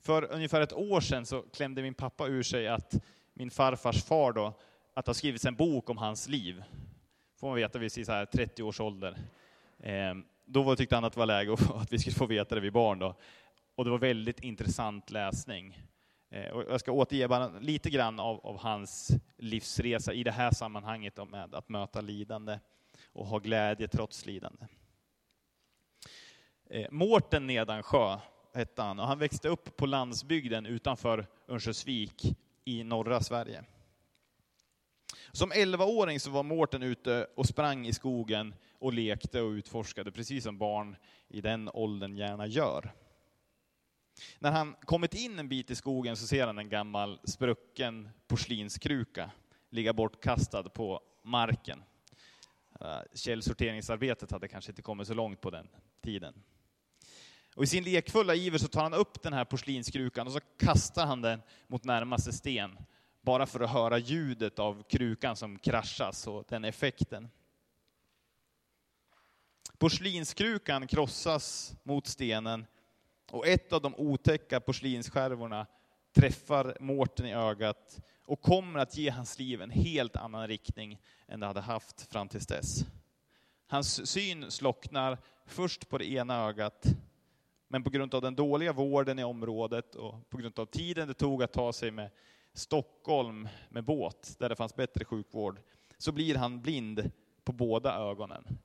För 0.00 0.32
ungefär 0.32 0.60
ett 0.60 0.72
år 0.72 1.00
sedan 1.00 1.26
så 1.26 1.42
klämde 1.42 1.82
min 1.82 1.94
pappa 1.94 2.26
ur 2.26 2.42
sig 2.42 2.68
att 2.68 2.94
min 3.34 3.50
farfars 3.50 4.04
far 4.04 4.32
då, 4.32 4.46
att 4.94 5.04
det 5.04 5.08
har 5.08 5.14
skrivits 5.14 5.44
en 5.44 5.54
bok 5.54 5.90
om 5.90 5.98
hans 5.98 6.28
liv. 6.28 6.64
Får 7.36 7.46
man 7.46 7.56
veta 7.56 7.78
vid 7.78 7.92
så 7.92 8.26
30 8.32 8.62
års 8.62 8.80
ålder. 8.80 9.18
Ehm, 9.78 10.24
då 10.44 10.76
tyckte 10.76 10.94
han 10.94 11.04
att 11.04 11.12
det 11.12 11.18
var 11.18 11.26
läge 11.26 11.52
att 11.52 11.92
vi 11.92 11.98
skulle 11.98 12.16
få 12.16 12.26
veta 12.26 12.54
det 12.54 12.60
vid 12.60 12.72
barn. 12.72 12.98
Då. 12.98 13.14
Och 13.74 13.84
det 13.84 13.90
var 13.90 13.98
väldigt 13.98 14.40
intressant 14.40 15.10
läsning. 15.10 15.82
Ehm, 16.30 16.56
och 16.56 16.64
jag 16.68 16.80
ska 16.80 16.92
återge 16.92 17.28
bara 17.28 17.48
lite 17.48 17.90
grann 17.90 18.20
av, 18.20 18.46
av, 18.46 18.58
hans 18.58 19.10
livsresa 19.36 20.12
i 20.12 20.22
det 20.22 20.32
här 20.32 20.50
sammanhanget 20.50 21.28
med 21.28 21.54
att 21.54 21.68
möta 21.68 22.00
lidande 22.00 22.58
och 23.12 23.26
ha 23.26 23.38
glädje 23.38 23.88
trots 23.88 24.26
lidande. 24.26 24.66
Ehm, 26.70 26.86
Mårten 26.90 27.46
Nedansjö 27.46 28.18
hette 28.58 28.82
han 28.82 29.00
och 29.00 29.06
han 29.06 29.18
växte 29.18 29.48
upp 29.48 29.76
på 29.76 29.86
landsbygden 29.86 30.66
utanför 30.66 31.26
Örnsköldsvik 31.48 32.36
i 32.64 32.84
norra 32.84 33.20
Sverige. 33.20 33.64
Som 35.32 35.52
11-åring 35.52 36.20
så 36.20 36.30
var 36.30 36.42
Mårten 36.42 36.82
ute 36.82 37.26
och 37.36 37.46
sprang 37.46 37.86
i 37.86 37.92
skogen 37.92 38.54
och 38.78 38.92
lekte 38.92 39.42
och 39.42 39.50
utforskade, 39.50 40.12
precis 40.12 40.44
som 40.44 40.58
barn 40.58 40.96
i 41.28 41.40
den 41.40 41.70
åldern 41.72 42.16
gärna 42.16 42.46
gör. 42.46 42.94
När 44.38 44.50
han 44.50 44.76
kommit 44.80 45.14
in 45.14 45.38
en 45.38 45.48
bit 45.48 45.70
i 45.70 45.74
skogen 45.74 46.16
så 46.16 46.26
ser 46.26 46.46
han 46.46 46.58
en 46.58 46.68
gammal 46.68 47.20
sprucken 47.24 48.08
porslinskruka 48.26 49.30
ligga 49.70 49.92
bortkastad 49.92 50.62
på 50.62 51.00
marken. 51.22 51.82
Eh, 52.80 53.00
källsorteringsarbetet 53.14 54.30
hade 54.30 54.48
kanske 54.48 54.72
inte 54.72 54.82
kommit 54.82 55.06
så 55.06 55.14
långt 55.14 55.40
på 55.40 55.50
den 55.50 55.68
tiden. 56.02 56.42
Och 57.58 57.64
I 57.64 57.66
sin 57.66 57.84
lekfulla 57.84 58.34
iver 58.34 58.58
så 58.58 58.68
tar 58.68 58.82
han 58.82 58.94
upp 58.94 59.22
den 59.22 59.32
här 59.32 59.44
porslinskrukan 59.44 60.26
och 60.26 60.32
så 60.32 60.40
kastar 60.58 61.06
han 61.06 61.22
den 61.22 61.42
mot 61.66 61.84
närmaste 61.84 62.32
sten, 62.32 62.78
bara 63.22 63.46
för 63.46 63.60
att 63.60 63.70
höra 63.70 63.98
ljudet 63.98 64.58
av 64.58 64.82
krukan 64.82 65.36
som 65.36 65.58
kraschas 65.58 66.26
och 66.26 66.44
den 66.48 66.64
effekten. 66.64 67.28
Porslinskrukan 69.78 70.86
krossas 70.86 71.74
mot 71.82 72.06
stenen 72.06 72.66
Och 73.30 73.46
ett 73.46 73.72
av 73.72 73.82
de 73.82 73.94
otäcka 73.94 74.60
porslinsskärvorna 74.60 75.66
träffar 76.12 76.76
Mårten 76.80 77.26
i 77.26 77.34
ögat 77.34 78.00
och 78.24 78.42
kommer 78.42 78.78
att 78.78 78.96
ge 78.96 79.10
hans 79.10 79.38
liv 79.38 79.62
en 79.62 79.70
helt 79.70 80.16
annan 80.16 80.48
riktning 80.48 81.00
än 81.28 81.40
det 81.40 81.46
hade 81.46 81.60
haft 81.60 82.02
fram 82.02 82.28
tills 82.28 82.46
dess. 82.46 82.84
Hans 83.66 84.10
syn 84.10 84.50
slocknar 84.50 85.18
först 85.46 85.88
på 85.88 85.98
det 85.98 86.10
ena 86.10 86.46
ögat, 86.48 86.86
men 87.68 87.84
på 87.84 87.90
grund 87.90 88.14
av 88.14 88.22
den 88.22 88.34
dåliga 88.34 88.72
vården 88.72 89.18
i 89.18 89.24
området 89.24 89.94
och 89.94 90.30
på 90.30 90.36
grund 90.36 90.58
av 90.58 90.66
tiden 90.66 91.08
det 91.08 91.14
tog 91.14 91.42
att 91.42 91.52
ta 91.52 91.72
sig 91.72 91.90
med 91.90 92.10
Stockholm 92.52 93.48
med 93.68 93.84
båt, 93.84 94.36
där 94.38 94.48
det 94.48 94.56
fanns 94.56 94.76
bättre 94.76 95.04
sjukvård, 95.04 95.60
så 95.98 96.12
blir 96.12 96.34
han 96.34 96.60
blind 96.60 97.10
på 97.44 97.52
båda 97.52 97.94
ögonen. 97.94 98.58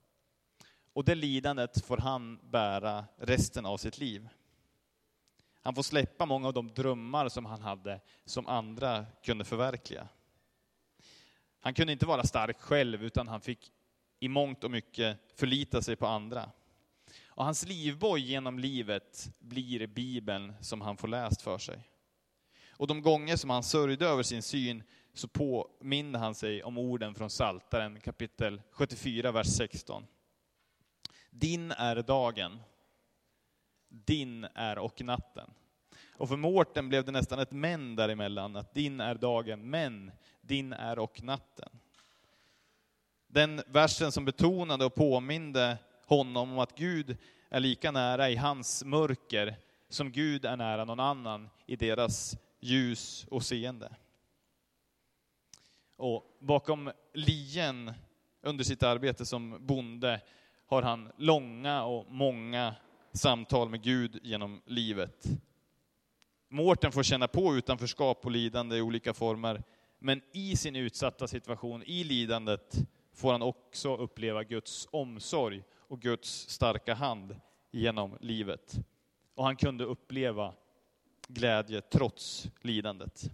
Och 0.94 1.06
det 1.06 1.16
lidandet 1.16 1.86
får 1.86 1.98
han 1.98 2.40
bära 2.44 3.06
resten 3.18 3.66
av 3.66 3.78
sitt 3.78 3.98
liv. 3.98 4.30
Han 5.62 5.76
får 5.76 5.84
släppa 5.84 6.26
många 6.26 6.48
av 6.48 6.54
de 6.54 6.68
drömmar 6.68 7.30
som 7.30 7.46
han 7.46 7.62
hade, 7.62 8.02
som 8.26 8.48
andra 8.48 9.06
kunde 9.24 9.46
förverkliga. 9.46 10.08
Han 11.60 11.74
kunde 11.74 11.94
inte 11.94 12.06
vara 12.06 12.24
stark 12.24 12.62
själv, 12.62 13.04
utan 13.04 13.28
han 13.28 13.42
fick 13.42 13.72
i 14.20 14.28
mångt 14.28 14.64
och 14.64 14.72
mycket 14.72 15.20
förlita 15.36 15.82
sig 15.82 15.96
på 15.96 16.08
andra. 16.08 16.52
Och 17.36 17.46
hans 17.46 17.66
livboj 17.68 18.22
genom 18.22 18.60
livet 18.60 19.30
blir 19.40 19.88
Bibeln 19.88 20.54
som 20.62 20.82
han 20.82 20.98
får 20.98 21.08
läst 21.08 21.42
för 21.42 21.58
sig. 21.58 21.90
Och 22.70 22.88
de 22.88 23.02
gånger 23.02 23.36
som 23.36 23.50
han 23.50 23.64
sörjde 23.64 24.08
över 24.08 24.24
sin 24.24 24.42
syn 24.44 24.84
så 25.14 25.28
påminner 25.28 26.20
han 26.20 26.36
sig 26.36 26.64
om 26.64 26.78
orden 26.78 27.16
från 27.16 27.30
Saltaren 27.30 28.00
kapitel 28.00 28.62
74, 28.72 29.32
vers 29.32 29.48
16. 29.48 30.06
Din 31.30 31.72
är 31.72 31.96
dagen, 31.96 32.60
din 33.90 34.48
är 34.54 34.78
och 34.78 35.02
natten. 35.02 35.50
Och 36.18 36.30
för 36.30 36.36
Mårten 36.38 36.90
blev 36.90 37.06
det 37.06 37.12
nästan 37.12 37.40
ett 37.40 37.52
men 37.52 37.96
däremellan, 37.96 38.56
att 38.56 38.74
din 38.74 39.00
är 39.00 39.16
dagen, 39.16 39.70
men 39.70 40.12
din 40.42 40.74
är 40.74 41.00
och 41.00 41.24
natten. 41.24 41.70
Den 43.28 43.62
versen 43.68 44.12
som 44.12 44.26
betonade 44.26 44.86
och 44.86 44.96
påminde 44.96 45.78
honom 46.14 46.52
om 46.52 46.60
att 46.60 46.78
Gud 46.78 47.18
är 47.50 47.60
lika 47.60 47.92
nära 47.92 48.30
i 48.30 48.36
hans 48.36 48.84
mörker 48.84 49.56
som 49.90 50.12
Gud 50.12 50.46
är 50.46 50.58
nära 50.58 50.86
någon 50.86 51.00
annan 51.00 51.50
i 51.66 51.76
deras 51.76 52.38
ljus 52.60 53.26
och 53.32 53.44
seende. 53.44 53.96
Och 55.96 56.38
bakom 56.40 56.92
lien 57.14 57.94
under 58.42 58.64
sitt 58.64 58.84
arbete 58.84 59.26
som 59.26 59.58
bonde 59.66 60.22
har 60.66 60.82
han 60.82 61.12
långa 61.18 61.84
och 61.84 62.12
många 62.12 62.76
samtal 63.14 63.70
med 63.70 63.82
Gud 63.82 64.20
genom 64.24 64.62
livet. 64.66 65.26
Mårten 66.50 66.92
får 66.92 67.04
känna 67.04 67.28
på 67.28 67.56
utanförskap 67.56 68.26
och 68.26 68.32
lidande 68.32 68.78
i 68.78 68.82
olika 68.82 69.14
former, 69.14 69.64
men 70.00 70.22
i 70.32 70.56
sin 70.56 70.76
utsatta 70.76 71.28
situation, 71.28 71.84
i 71.84 72.04
lidandet, 72.04 72.78
får 73.14 73.32
han 73.32 73.42
också 73.42 73.96
uppleva 73.96 74.44
Guds 74.44 74.88
omsorg 74.92 75.64
och 75.88 76.02
Guds 76.02 76.50
starka 76.50 76.94
hand 76.94 77.36
genom 77.72 78.18
livet. 78.22 78.76
Och 79.36 79.46
han 79.46 79.56
kunde 79.56 79.84
uppleva 79.84 80.54
glädje 81.28 81.82
trots 81.82 82.48
lidandet. 82.62 83.32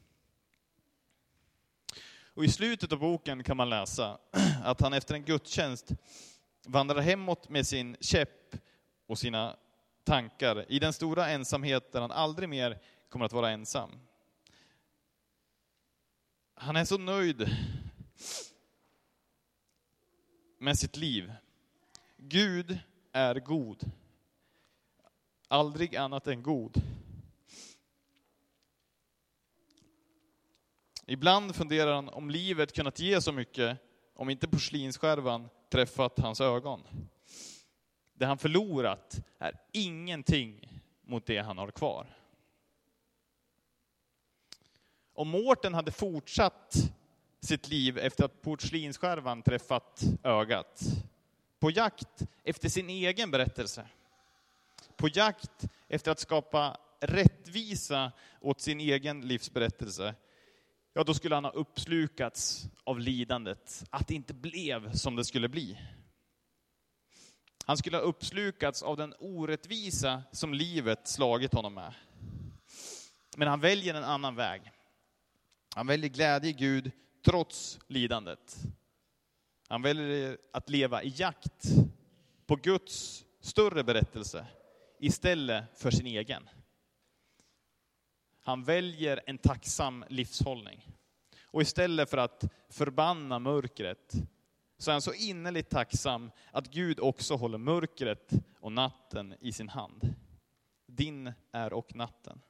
Och 2.33 2.45
I 2.45 2.49
slutet 2.49 2.91
av 2.91 2.99
boken 2.99 3.43
kan 3.43 3.57
man 3.57 3.69
läsa 3.69 4.19
att 4.63 4.81
han 4.81 4.93
efter 4.93 5.15
en 5.15 5.23
gudstjänst 5.23 5.91
vandrar 6.65 7.01
hemåt 7.01 7.49
med 7.49 7.67
sin 7.67 7.97
käpp 7.99 8.55
och 9.07 9.19
sina 9.19 9.55
tankar 10.03 10.65
i 10.71 10.79
den 10.79 10.93
stora 10.93 11.29
ensamhet 11.29 11.91
där 11.91 12.01
han 12.01 12.11
aldrig 12.11 12.49
mer 12.49 12.81
kommer 13.09 13.25
att 13.25 13.33
vara 13.33 13.49
ensam. 13.49 13.91
Han 16.53 16.75
är 16.75 16.85
så 16.85 16.97
nöjd 16.97 17.49
med 20.59 20.79
sitt 20.79 20.97
liv. 20.97 21.33
Gud 22.21 22.79
är 23.11 23.35
god. 23.35 23.91
Aldrig 25.47 25.95
annat 25.95 26.27
än 26.27 26.43
god. 26.43 26.81
Ibland 31.05 31.55
funderar 31.55 31.95
han 31.95 32.09
om 32.09 32.29
livet 32.29 32.73
kunnat 32.73 32.99
ge 32.99 33.21
så 33.21 33.31
mycket 33.31 33.77
om 34.13 34.29
inte 34.29 34.47
porslinsskärvan 34.47 35.49
träffat 35.69 36.19
hans 36.19 36.41
ögon. 36.41 36.83
Det 38.13 38.25
han 38.25 38.37
förlorat 38.37 39.19
är 39.37 39.61
ingenting 39.71 40.81
mot 41.01 41.25
det 41.25 41.37
han 41.37 41.57
har 41.57 41.71
kvar. 41.71 42.15
Om 45.13 45.29
Mårten 45.29 45.73
hade 45.73 45.91
fortsatt 45.91 46.75
sitt 47.41 47.69
liv 47.69 47.97
efter 47.97 48.25
att 48.25 48.41
porslinsskärvan 48.41 49.41
träffat 49.41 50.03
ögat, 50.23 50.81
på 51.59 51.71
jakt 51.71 52.27
efter 52.43 52.69
sin 52.69 52.89
egen 52.89 53.31
berättelse, 53.31 53.87
på 54.97 55.07
jakt 55.07 55.65
efter 55.87 56.11
att 56.11 56.19
skapa 56.19 56.77
rättvisa 56.99 58.11
åt 58.41 58.61
sin 58.61 58.79
egen 58.79 59.21
livsberättelse, 59.21 60.15
ja 60.93 61.03
då 61.03 61.13
skulle 61.13 61.35
han 61.35 61.45
ha 61.45 61.51
uppslukats 61.51 62.65
av 62.83 62.99
lidandet, 62.99 63.83
att 63.89 64.07
det 64.07 64.15
inte 64.15 64.33
blev 64.33 64.93
som 64.93 65.15
det 65.15 65.25
skulle 65.25 65.49
bli. 65.49 65.77
Han 67.65 67.77
skulle 67.77 67.97
ha 67.97 68.01
uppslukats 68.01 68.83
av 68.83 68.97
den 68.97 69.13
orättvisa 69.19 70.23
som 70.31 70.53
livet 70.53 71.07
slagit 71.07 71.53
honom 71.53 71.73
med. 71.73 71.93
Men 73.37 73.47
han 73.47 73.59
väljer 73.59 73.93
en 73.93 74.03
annan 74.03 74.35
väg. 74.35 74.71
Han 75.75 75.87
väljer 75.87 76.09
glädje 76.09 76.49
i 76.49 76.53
Gud 76.53 76.91
trots 77.25 77.79
lidandet. 77.87 78.57
Han 79.69 79.81
väljer 79.81 80.37
att 80.53 80.69
leva 80.69 81.03
i 81.03 81.13
jakt 81.15 81.65
på 82.45 82.55
Guds 82.55 83.25
större 83.39 83.83
berättelse 83.83 84.45
istället 84.99 85.63
för 85.75 85.91
sin 85.91 86.05
egen. 86.05 86.49
Han 88.41 88.63
väljer 88.63 89.21
en 89.25 89.37
tacksam 89.37 90.05
livshållning. 90.09 90.87
Och 91.43 91.61
istället 91.61 92.09
för 92.09 92.17
att 92.17 92.43
förbanna 92.69 93.39
mörkret 93.39 94.13
så 94.77 94.91
är 94.91 94.93
han 94.93 95.01
så 95.01 95.13
innerligt 95.13 95.69
tacksam 95.69 96.31
att 96.51 96.67
Gud 96.67 96.99
också 96.99 97.35
håller 97.35 97.57
mörkret 97.57 98.33
och 98.59 98.71
natten 98.71 99.35
i 99.39 99.51
sin 99.51 99.69
hand. 99.69 100.15
Din 100.85 101.33
är 101.51 101.73
och 101.73 101.95
natten. 101.95 102.41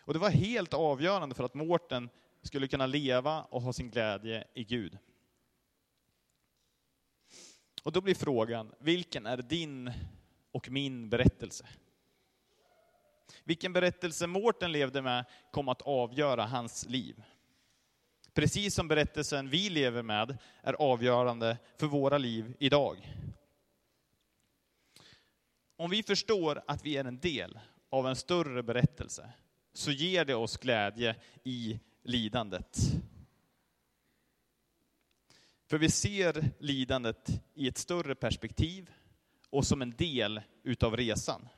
Och 0.00 0.12
det 0.12 0.18
var 0.18 0.30
helt 0.30 0.74
avgörande 0.74 1.34
för 1.34 1.44
att 1.44 1.54
Mårten 1.54 2.08
skulle 2.42 2.68
kunna 2.68 2.86
leva 2.86 3.42
och 3.42 3.62
ha 3.62 3.72
sin 3.72 3.90
glädje 3.90 4.44
i 4.54 4.64
Gud. 4.64 4.98
Och 7.86 7.92
då 7.92 8.00
blir 8.00 8.14
frågan, 8.14 8.72
vilken 8.78 9.26
är 9.26 9.36
din 9.36 9.92
och 10.52 10.70
min 10.70 11.08
berättelse? 11.08 11.66
Vilken 13.44 13.72
berättelse 13.72 14.26
Mårten 14.26 14.72
levde 14.72 15.02
med 15.02 15.24
kom 15.50 15.68
att 15.68 15.82
avgöra 15.82 16.44
hans 16.44 16.86
liv. 16.88 17.22
Precis 18.34 18.74
som 18.74 18.88
berättelsen 18.88 19.48
vi 19.48 19.70
lever 19.70 20.02
med 20.02 20.38
är 20.62 20.72
avgörande 20.72 21.58
för 21.78 21.86
våra 21.86 22.18
liv 22.18 22.56
idag. 22.58 23.16
Om 25.76 25.90
vi 25.90 26.02
förstår 26.02 26.62
att 26.66 26.84
vi 26.86 26.96
är 26.96 27.04
en 27.04 27.18
del 27.20 27.58
av 27.90 28.06
en 28.06 28.16
större 28.16 28.62
berättelse, 28.62 29.32
så 29.72 29.90
ger 29.90 30.24
det 30.24 30.34
oss 30.34 30.56
glädje 30.56 31.16
i 31.44 31.80
lidandet. 32.02 32.78
För 35.66 35.78
vi 35.78 35.90
ser 35.90 36.50
lidandet 36.58 37.42
i 37.54 37.68
ett 37.68 37.78
större 37.78 38.14
perspektiv 38.14 38.90
och 39.50 39.66
som 39.66 39.82
en 39.82 39.96
del 39.96 40.40
utav 40.62 40.96
resan. 40.96 41.48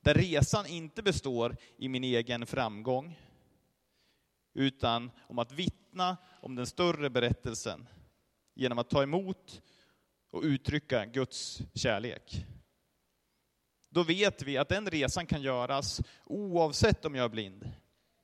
Där 0.00 0.14
resan 0.14 0.66
inte 0.66 1.02
består 1.02 1.56
i 1.76 1.88
min 1.88 2.04
egen 2.04 2.46
framgång, 2.46 3.18
utan 4.54 5.10
om 5.28 5.38
att 5.38 5.52
vittna 5.52 6.16
om 6.42 6.54
den 6.54 6.66
större 6.66 7.10
berättelsen 7.10 7.88
genom 8.54 8.78
att 8.78 8.90
ta 8.90 9.02
emot 9.02 9.62
och 10.30 10.42
uttrycka 10.42 11.06
Guds 11.06 11.62
kärlek. 11.74 12.46
Då 13.90 14.02
vet 14.02 14.42
vi 14.42 14.56
att 14.56 14.68
den 14.68 14.90
resan 14.90 15.26
kan 15.26 15.42
göras 15.42 16.00
oavsett 16.24 17.04
om 17.04 17.14
jag 17.14 17.24
är 17.24 17.28
blind, 17.28 17.70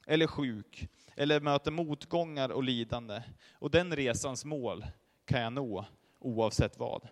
eller 0.07 0.27
sjuk, 0.27 0.89
eller 1.17 1.41
möter 1.41 1.71
motgångar 1.71 2.49
och 2.49 2.63
lidande. 2.63 3.23
Och 3.53 3.71
den 3.71 3.97
resans 3.97 4.45
mål 4.45 4.87
kan 5.25 5.41
jag 5.41 5.53
nå 5.53 5.87
oavsett 6.19 6.79
vad. 6.79 7.09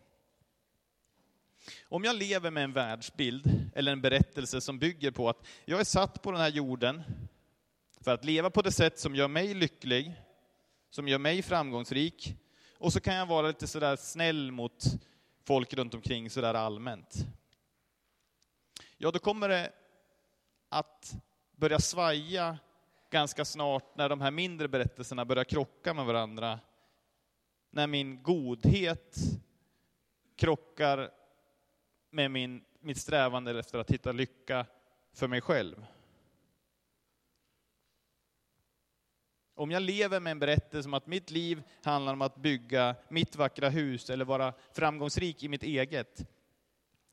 Om 1.88 2.05
jag 2.05 2.17
lever 2.17 2.51
med 2.51 2.65
en 2.65 2.73
världsbild 2.73 3.71
eller 3.75 3.93
en 3.93 4.01
berättelse 4.01 4.61
som 4.61 4.79
bygger 4.79 5.11
på 5.11 5.29
att 5.29 5.47
jag 5.65 5.81
är 5.81 5.85
satt 5.85 6.23
på 6.23 6.33
den 6.33 6.41
här 6.41 6.51
jorden 6.51 7.03
för 8.01 8.15
att 8.15 8.25
leva 8.25 8.51
på 8.51 8.62
det 8.62 8.73
sätt 8.73 8.99
som 8.99 9.15
gör 9.15 9.29
mig 9.29 9.55
lycklig, 9.55 10.15
som 10.91 11.09
gör 11.09 11.19
mig 11.19 11.43
framgångsrik, 11.43 12.35
och 12.79 12.93
så 12.93 13.01
kan 13.01 13.15
jag 13.15 13.27
vara 13.27 13.47
lite 13.47 13.67
sådär 13.67 13.97
snäll 13.97 14.53
mot 14.53 14.85
folk 15.45 15.75
runt 15.75 15.95
omkring 15.95 16.31
sådär 16.31 16.55
allmänt. 16.55 17.27
ja 18.97 19.11
då 19.11 19.19
kommer 19.19 19.49
det 19.49 19.73
att 20.69 21.15
börja 21.57 21.79
svaja 21.79 22.59
ganska 23.12 23.44
snart 23.44 23.96
när 23.96 24.09
de 24.09 24.20
här 24.20 24.31
mindre 24.31 24.68
berättelserna 24.68 25.25
börjar 25.25 25.44
krocka 25.44 25.94
med 25.94 26.05
varandra. 26.05 26.61
När 27.70 27.87
min 27.87 28.22
godhet 28.22 29.16
krockar 30.37 31.11
med 32.11 32.31
min, 32.31 32.64
mitt 32.81 32.98
strävande 32.98 33.59
efter 33.59 33.79
att 33.79 33.90
hitta 33.90 34.12
lycka 34.12 34.66
för 35.12 35.29
mig 35.29 35.40
själv. 35.40 35.87
Om 39.55 39.70
jag 39.70 39.83
lever 39.83 40.20
med 40.20 40.31
en 40.31 40.38
berättelse 40.38 40.88
om 40.88 40.94
att 40.94 41.07
mitt 41.07 41.31
liv 41.31 41.62
handlar 41.83 42.12
om 42.12 42.22
att 42.22 42.37
bygga 42.37 42.96
mitt 43.09 43.37
vackra 43.37 43.68
hus 43.68 44.11
eller 44.11 44.25
vara 44.25 44.53
framgångsrik 44.72 45.42
i 45.42 45.48
mitt 45.48 45.62
eget, 45.62 46.27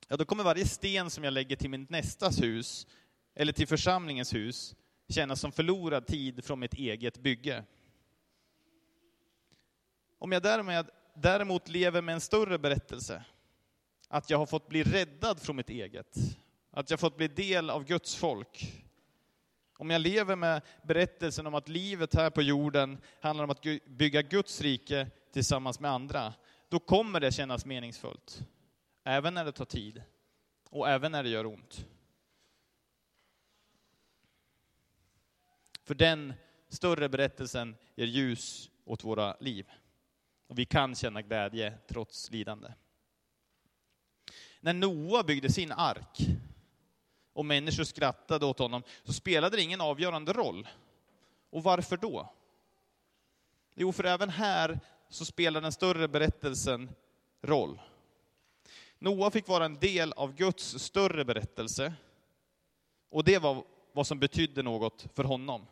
ja 0.08 0.16
då 0.16 0.24
kommer 0.24 0.44
varje 0.44 0.66
sten 0.66 1.10
som 1.10 1.24
jag 1.24 1.32
lägger 1.32 1.56
till 1.56 1.70
mitt 1.70 1.90
nästas 1.90 2.42
hus, 2.42 2.86
eller 3.34 3.52
till 3.52 3.68
församlingens 3.68 4.34
hus, 4.34 4.76
kännas 5.12 5.40
som 5.40 5.52
förlorad 5.52 6.06
tid 6.06 6.44
från 6.44 6.60
mitt 6.60 6.74
eget 6.74 7.18
bygge. 7.18 7.64
Om 10.18 10.32
jag 10.32 10.42
därmed, 10.42 10.90
däremot 11.14 11.68
lever 11.68 12.02
med 12.02 12.12
en 12.12 12.20
större 12.20 12.58
berättelse, 12.58 13.24
att 14.08 14.30
jag 14.30 14.38
har 14.38 14.46
fått 14.46 14.68
bli 14.68 14.82
räddad 14.82 15.40
från 15.42 15.56
mitt 15.56 15.70
eget, 15.70 16.16
att 16.70 16.90
jag 16.90 17.00
fått 17.00 17.16
bli 17.16 17.28
del 17.28 17.70
av 17.70 17.84
Guds 17.84 18.16
folk, 18.16 18.82
om 19.80 19.90
jag 19.90 20.00
lever 20.00 20.36
med 20.36 20.62
berättelsen 20.82 21.46
om 21.46 21.54
att 21.54 21.68
livet 21.68 22.14
här 22.14 22.30
på 22.30 22.42
jorden 22.42 22.98
handlar 23.20 23.44
om 23.44 23.50
att 23.50 23.62
bygga 23.86 24.22
Guds 24.22 24.60
rike 24.60 25.06
tillsammans 25.32 25.80
med 25.80 25.90
andra, 25.90 26.34
då 26.68 26.78
kommer 26.78 27.20
det 27.20 27.32
kännas 27.32 27.64
meningsfullt. 27.66 28.42
Även 29.04 29.34
när 29.34 29.44
det 29.44 29.52
tar 29.52 29.64
tid. 29.64 30.02
Och 30.70 30.88
även 30.88 31.12
när 31.12 31.22
det 31.22 31.28
gör 31.28 31.46
ont. 31.46 31.86
För 35.90 35.94
den 35.94 36.34
större 36.68 37.08
berättelsen 37.08 37.76
ger 37.94 38.06
ljus 38.06 38.70
åt 38.84 39.04
våra 39.04 39.36
liv. 39.40 39.70
Och 40.46 40.58
vi 40.58 40.64
kan 40.64 40.94
känna 40.94 41.22
glädje 41.22 41.78
trots 41.88 42.30
lidande. 42.30 42.72
När 44.60 44.72
Noa 44.72 45.22
byggde 45.22 45.52
sin 45.52 45.72
ark, 45.72 46.18
och 47.32 47.44
människor 47.44 47.84
skrattade 47.84 48.46
åt 48.46 48.58
honom, 48.58 48.82
så 49.04 49.12
spelade 49.12 49.56
det 49.56 49.62
ingen 49.62 49.80
avgörande 49.80 50.32
roll. 50.32 50.68
Och 51.50 51.62
varför 51.62 51.96
då? 51.96 52.32
Jo, 53.74 53.92
för 53.92 54.04
även 54.04 54.28
här 54.28 54.80
så 55.08 55.24
spelar 55.24 55.60
den 55.60 55.72
större 55.72 56.08
berättelsen 56.08 56.90
roll. 57.42 57.80
Noa 58.98 59.30
fick 59.30 59.48
vara 59.48 59.64
en 59.64 59.78
del 59.78 60.12
av 60.12 60.34
Guds 60.34 60.78
större 60.78 61.24
berättelse, 61.24 61.94
och 63.08 63.24
det 63.24 63.38
var 63.38 63.64
vad 63.92 64.06
som 64.06 64.18
betydde 64.18 64.62
något 64.62 65.06
för 65.14 65.24
honom. 65.24 65.66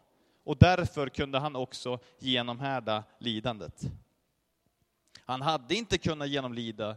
Och 0.48 0.56
därför 0.56 1.08
kunde 1.08 1.38
han 1.38 1.56
också 1.56 1.98
genomhärda 2.18 3.04
lidandet. 3.18 3.82
Han 5.24 5.42
hade 5.42 5.74
inte 5.74 5.98
kunnat 5.98 6.28
genomlida 6.28 6.96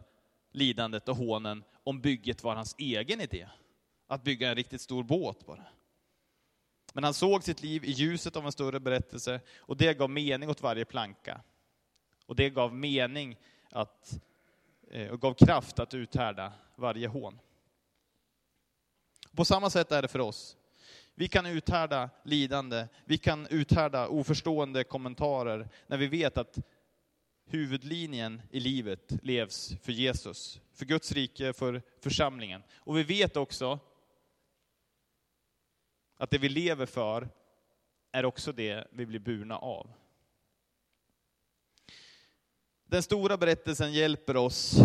lidandet 0.51 1.09
och 1.09 1.15
hånen 1.15 1.63
om 1.83 2.01
bygget 2.01 2.43
var 2.43 2.55
hans 2.55 2.75
egen 2.77 3.21
idé 3.21 3.49
att 4.07 4.23
bygga 4.23 4.49
en 4.49 4.55
riktigt 4.55 4.81
stor 4.81 5.03
båt 5.03 5.45
bara. 5.45 5.65
Men 6.93 7.03
han 7.03 7.13
såg 7.13 7.43
sitt 7.43 7.61
liv 7.61 7.83
i 7.83 7.91
ljuset 7.91 8.35
av 8.35 8.45
en 8.45 8.51
större 8.51 8.79
berättelse 8.79 9.41
och 9.57 9.77
det 9.77 9.93
gav 9.93 10.09
mening 10.09 10.49
åt 10.49 10.61
varje 10.61 10.85
planka. 10.85 11.41
Och 12.25 12.35
det 12.35 12.49
gav 12.49 12.75
mening 12.75 13.37
att, 13.69 14.19
eh, 14.91 15.11
och 15.11 15.21
gav 15.21 15.33
kraft 15.33 15.79
att 15.79 15.93
uthärda 15.93 16.53
varje 16.75 17.07
hån. 17.07 17.39
På 19.35 19.45
samma 19.45 19.69
sätt 19.69 19.91
är 19.91 20.01
det 20.01 20.07
för 20.07 20.19
oss. 20.19 20.57
Vi 21.15 21.27
kan 21.27 21.45
uthärda 21.45 22.09
lidande, 22.23 22.87
vi 23.05 23.17
kan 23.17 23.47
uthärda 23.47 24.07
oförstående 24.07 24.83
kommentarer 24.83 25.69
när 25.87 25.97
vi 25.97 26.07
vet 26.07 26.37
att 26.37 26.59
huvudlinjen 27.45 28.41
i 28.49 28.59
livet 28.59 29.11
levs 29.23 29.73
för 29.81 29.91
Jesus, 29.91 30.61
för 30.73 30.85
Guds 30.85 31.11
rike, 31.11 31.53
för 31.53 31.81
församlingen. 31.99 32.63
Och 32.75 32.97
vi 32.97 33.03
vet 33.03 33.37
också 33.37 33.79
att 36.17 36.29
det 36.29 36.37
vi 36.37 36.49
lever 36.49 36.85
för 36.85 37.29
är 38.11 38.25
också 38.25 38.51
det 38.51 38.87
vi 38.91 39.05
blir 39.05 39.19
burna 39.19 39.57
av. 39.57 39.93
Den 42.85 43.03
stora 43.03 43.37
berättelsen 43.37 43.93
hjälper 43.93 44.35
oss 44.35 44.75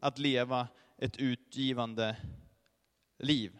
att 0.00 0.18
leva 0.18 0.68
ett 0.98 1.16
utgivande 1.16 2.16
liv. 3.18 3.58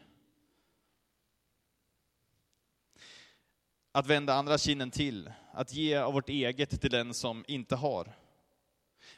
Att 3.96 4.06
vända 4.06 4.34
andra 4.34 4.58
kinden 4.58 4.90
till, 4.90 5.32
att 5.52 5.72
ge 5.72 5.96
av 5.96 6.12
vårt 6.12 6.28
eget 6.28 6.80
till 6.80 6.90
den 6.90 7.14
som 7.14 7.44
inte 7.48 7.76
har. 7.76 8.16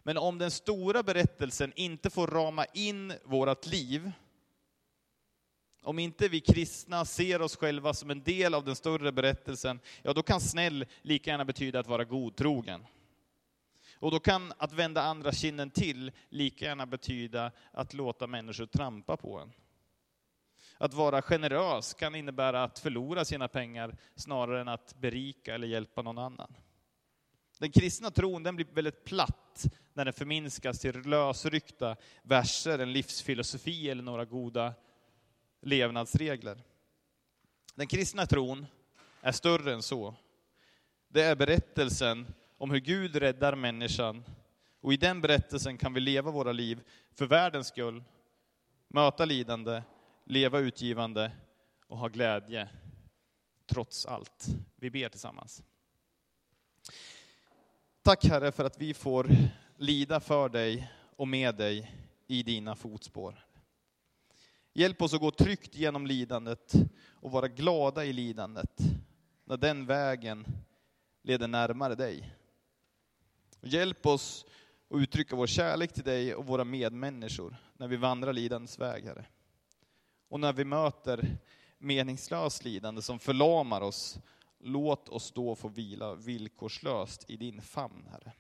Men 0.03 0.19
om 0.19 0.39
den 0.39 0.51
stora 0.51 1.03
berättelsen 1.03 1.73
inte 1.77 2.11
får 2.11 2.27
rama 2.27 2.65
in 2.65 3.13
vårt 3.25 3.67
liv, 3.67 4.13
om 5.83 5.99
inte 5.99 6.29
vi 6.29 6.41
kristna 6.41 7.05
ser 7.05 7.43
oss 7.43 7.57
själva 7.57 7.95
som 7.95 8.11
en 8.11 8.23
del 8.23 8.55
av 8.55 8.65
den 8.65 8.77
större 8.77 9.13
berättelsen, 9.13 9.81
ja 10.03 10.13
då 10.13 10.23
kan 10.23 10.41
snäll 10.41 10.87
lika 11.03 11.31
gärna 11.31 11.45
betyda 11.45 11.81
att 11.81 11.89
vara 11.89 12.05
godtrogen. 12.05 12.87
Och 13.95 14.11
då 14.11 14.21
kan 14.21 14.53
att 14.59 14.73
vända 14.73 15.03
andra 15.03 15.33
kinden 15.33 15.71
till 15.71 16.13
lika 16.29 16.65
gärna 16.65 16.87
betyda 16.87 17.53
att 17.73 17.95
låta 17.95 18.27
människor 18.27 18.67
trampa 18.67 19.17
på 19.17 19.39
en. 19.39 19.53
Att 20.79 20.95
vara 20.95 21.23
generös 21.23 21.95
kan 21.95 22.15
innebära 22.15 22.63
att 22.63 22.79
förlora 22.79 23.25
sina 23.25 23.49
pengar 23.49 23.97
snarare 24.15 24.61
än 24.61 24.69
att 24.69 24.95
berika 25.01 25.55
eller 25.55 25.67
hjälpa 25.67 26.03
någon 26.03 26.19
annan. 26.19 26.55
Den 27.59 27.71
kristna 27.71 28.11
tron 28.11 28.43
den 28.43 28.57
blir 28.57 28.67
väldigt 28.73 29.05
platt 29.05 29.67
när 29.93 30.05
den 30.05 30.15
förminskas 30.15 30.79
till 30.79 31.01
lösryckta 31.01 31.97
verser, 32.23 32.79
en 32.79 32.93
livsfilosofi 32.93 33.91
eller 33.91 34.03
några 34.03 34.25
goda 34.25 34.75
levnadsregler. 35.61 36.63
Den 37.75 37.87
kristna 37.87 38.27
tron 38.27 38.67
är 39.21 39.33
större 39.33 39.73
än 39.73 39.83
så. 39.83 40.15
Det 41.09 41.23
är 41.23 41.37
berättelsen 41.37 42.27
om 42.59 42.71
hur 42.71 42.81
Gud 42.81 43.17
räddar 43.17 43.55
människan 43.55 44.25
och 44.81 44.93
i 44.93 44.97
den 44.97 45.21
berättelsen 45.21 45.79
kan 45.79 45.95
vi 45.95 46.01
leva 46.01 46.31
våra 46.31 46.53
liv 46.53 46.81
för 47.15 47.27
världens 47.27 47.69
skull, 47.69 48.05
möta 48.89 49.25
lidande, 49.25 49.83
leva 50.29 50.59
utgivande 50.59 51.33
och 51.87 51.99
ha 51.99 52.09
glädje 52.09 52.69
trots 53.67 54.07
allt. 54.07 54.47
Vi 54.77 54.91
ber 54.91 55.09
tillsammans. 55.09 55.63
Tack 58.03 58.25
Herre 58.25 58.53
för 58.53 58.65
att 58.65 58.81
vi 58.81 58.95
får 58.95 59.31
lida 59.77 60.21
för 60.21 60.49
dig 60.49 60.93
och 61.17 61.29
med 61.29 61.55
dig 61.55 61.93
i 62.27 62.43
dina 62.43 62.75
fotspår. 62.75 63.45
Hjälp 64.73 65.03
oss 65.03 65.15
att 65.15 65.21
gå 65.21 65.31
tryggt 65.31 65.75
genom 65.75 66.07
lidandet 66.07 66.73
och 67.11 67.31
vara 67.31 67.49
glada 67.49 68.05
i 68.05 68.13
lidandet, 68.13 68.79
när 69.45 69.57
den 69.57 69.87
vägen 69.87 70.47
leder 71.23 71.49
närmare 71.49 71.95
dig. 71.95 72.35
Hjälp 73.61 74.07
oss 74.07 74.45
att 74.91 75.01
uttrycka 75.01 75.37
vår 75.37 75.47
kärlek 75.47 75.93
till 75.93 76.05
dig 76.05 76.35
och 76.35 76.47
våra 76.47 76.65
medmänniskor 76.65 77.57
när 77.77 77.89
vi 77.89 77.97
vandrar 77.97 78.33
lidandets 78.33 78.79
väg, 78.79 79.05
Herre. 79.05 79.27
Och 80.29 80.41
när 80.41 80.53
vi 80.53 80.65
möter 80.65 81.37
meningslöst 81.79 82.65
lidande 82.65 83.03
som 83.03 83.19
förlamar 83.19 83.81
oss, 83.81 84.19
låt 84.59 85.09
oss 85.09 85.33
då 85.33 85.55
få 85.55 85.69
vila 85.69 86.15
villkorslöst 86.15 87.31
i 87.31 87.37
din 87.37 87.63
famn, 87.63 88.07
Herre. 88.11 88.33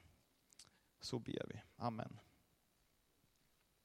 Så 1.00 1.18
ber 1.18 1.46
vi. 1.48 1.60
Amen. 1.76 2.18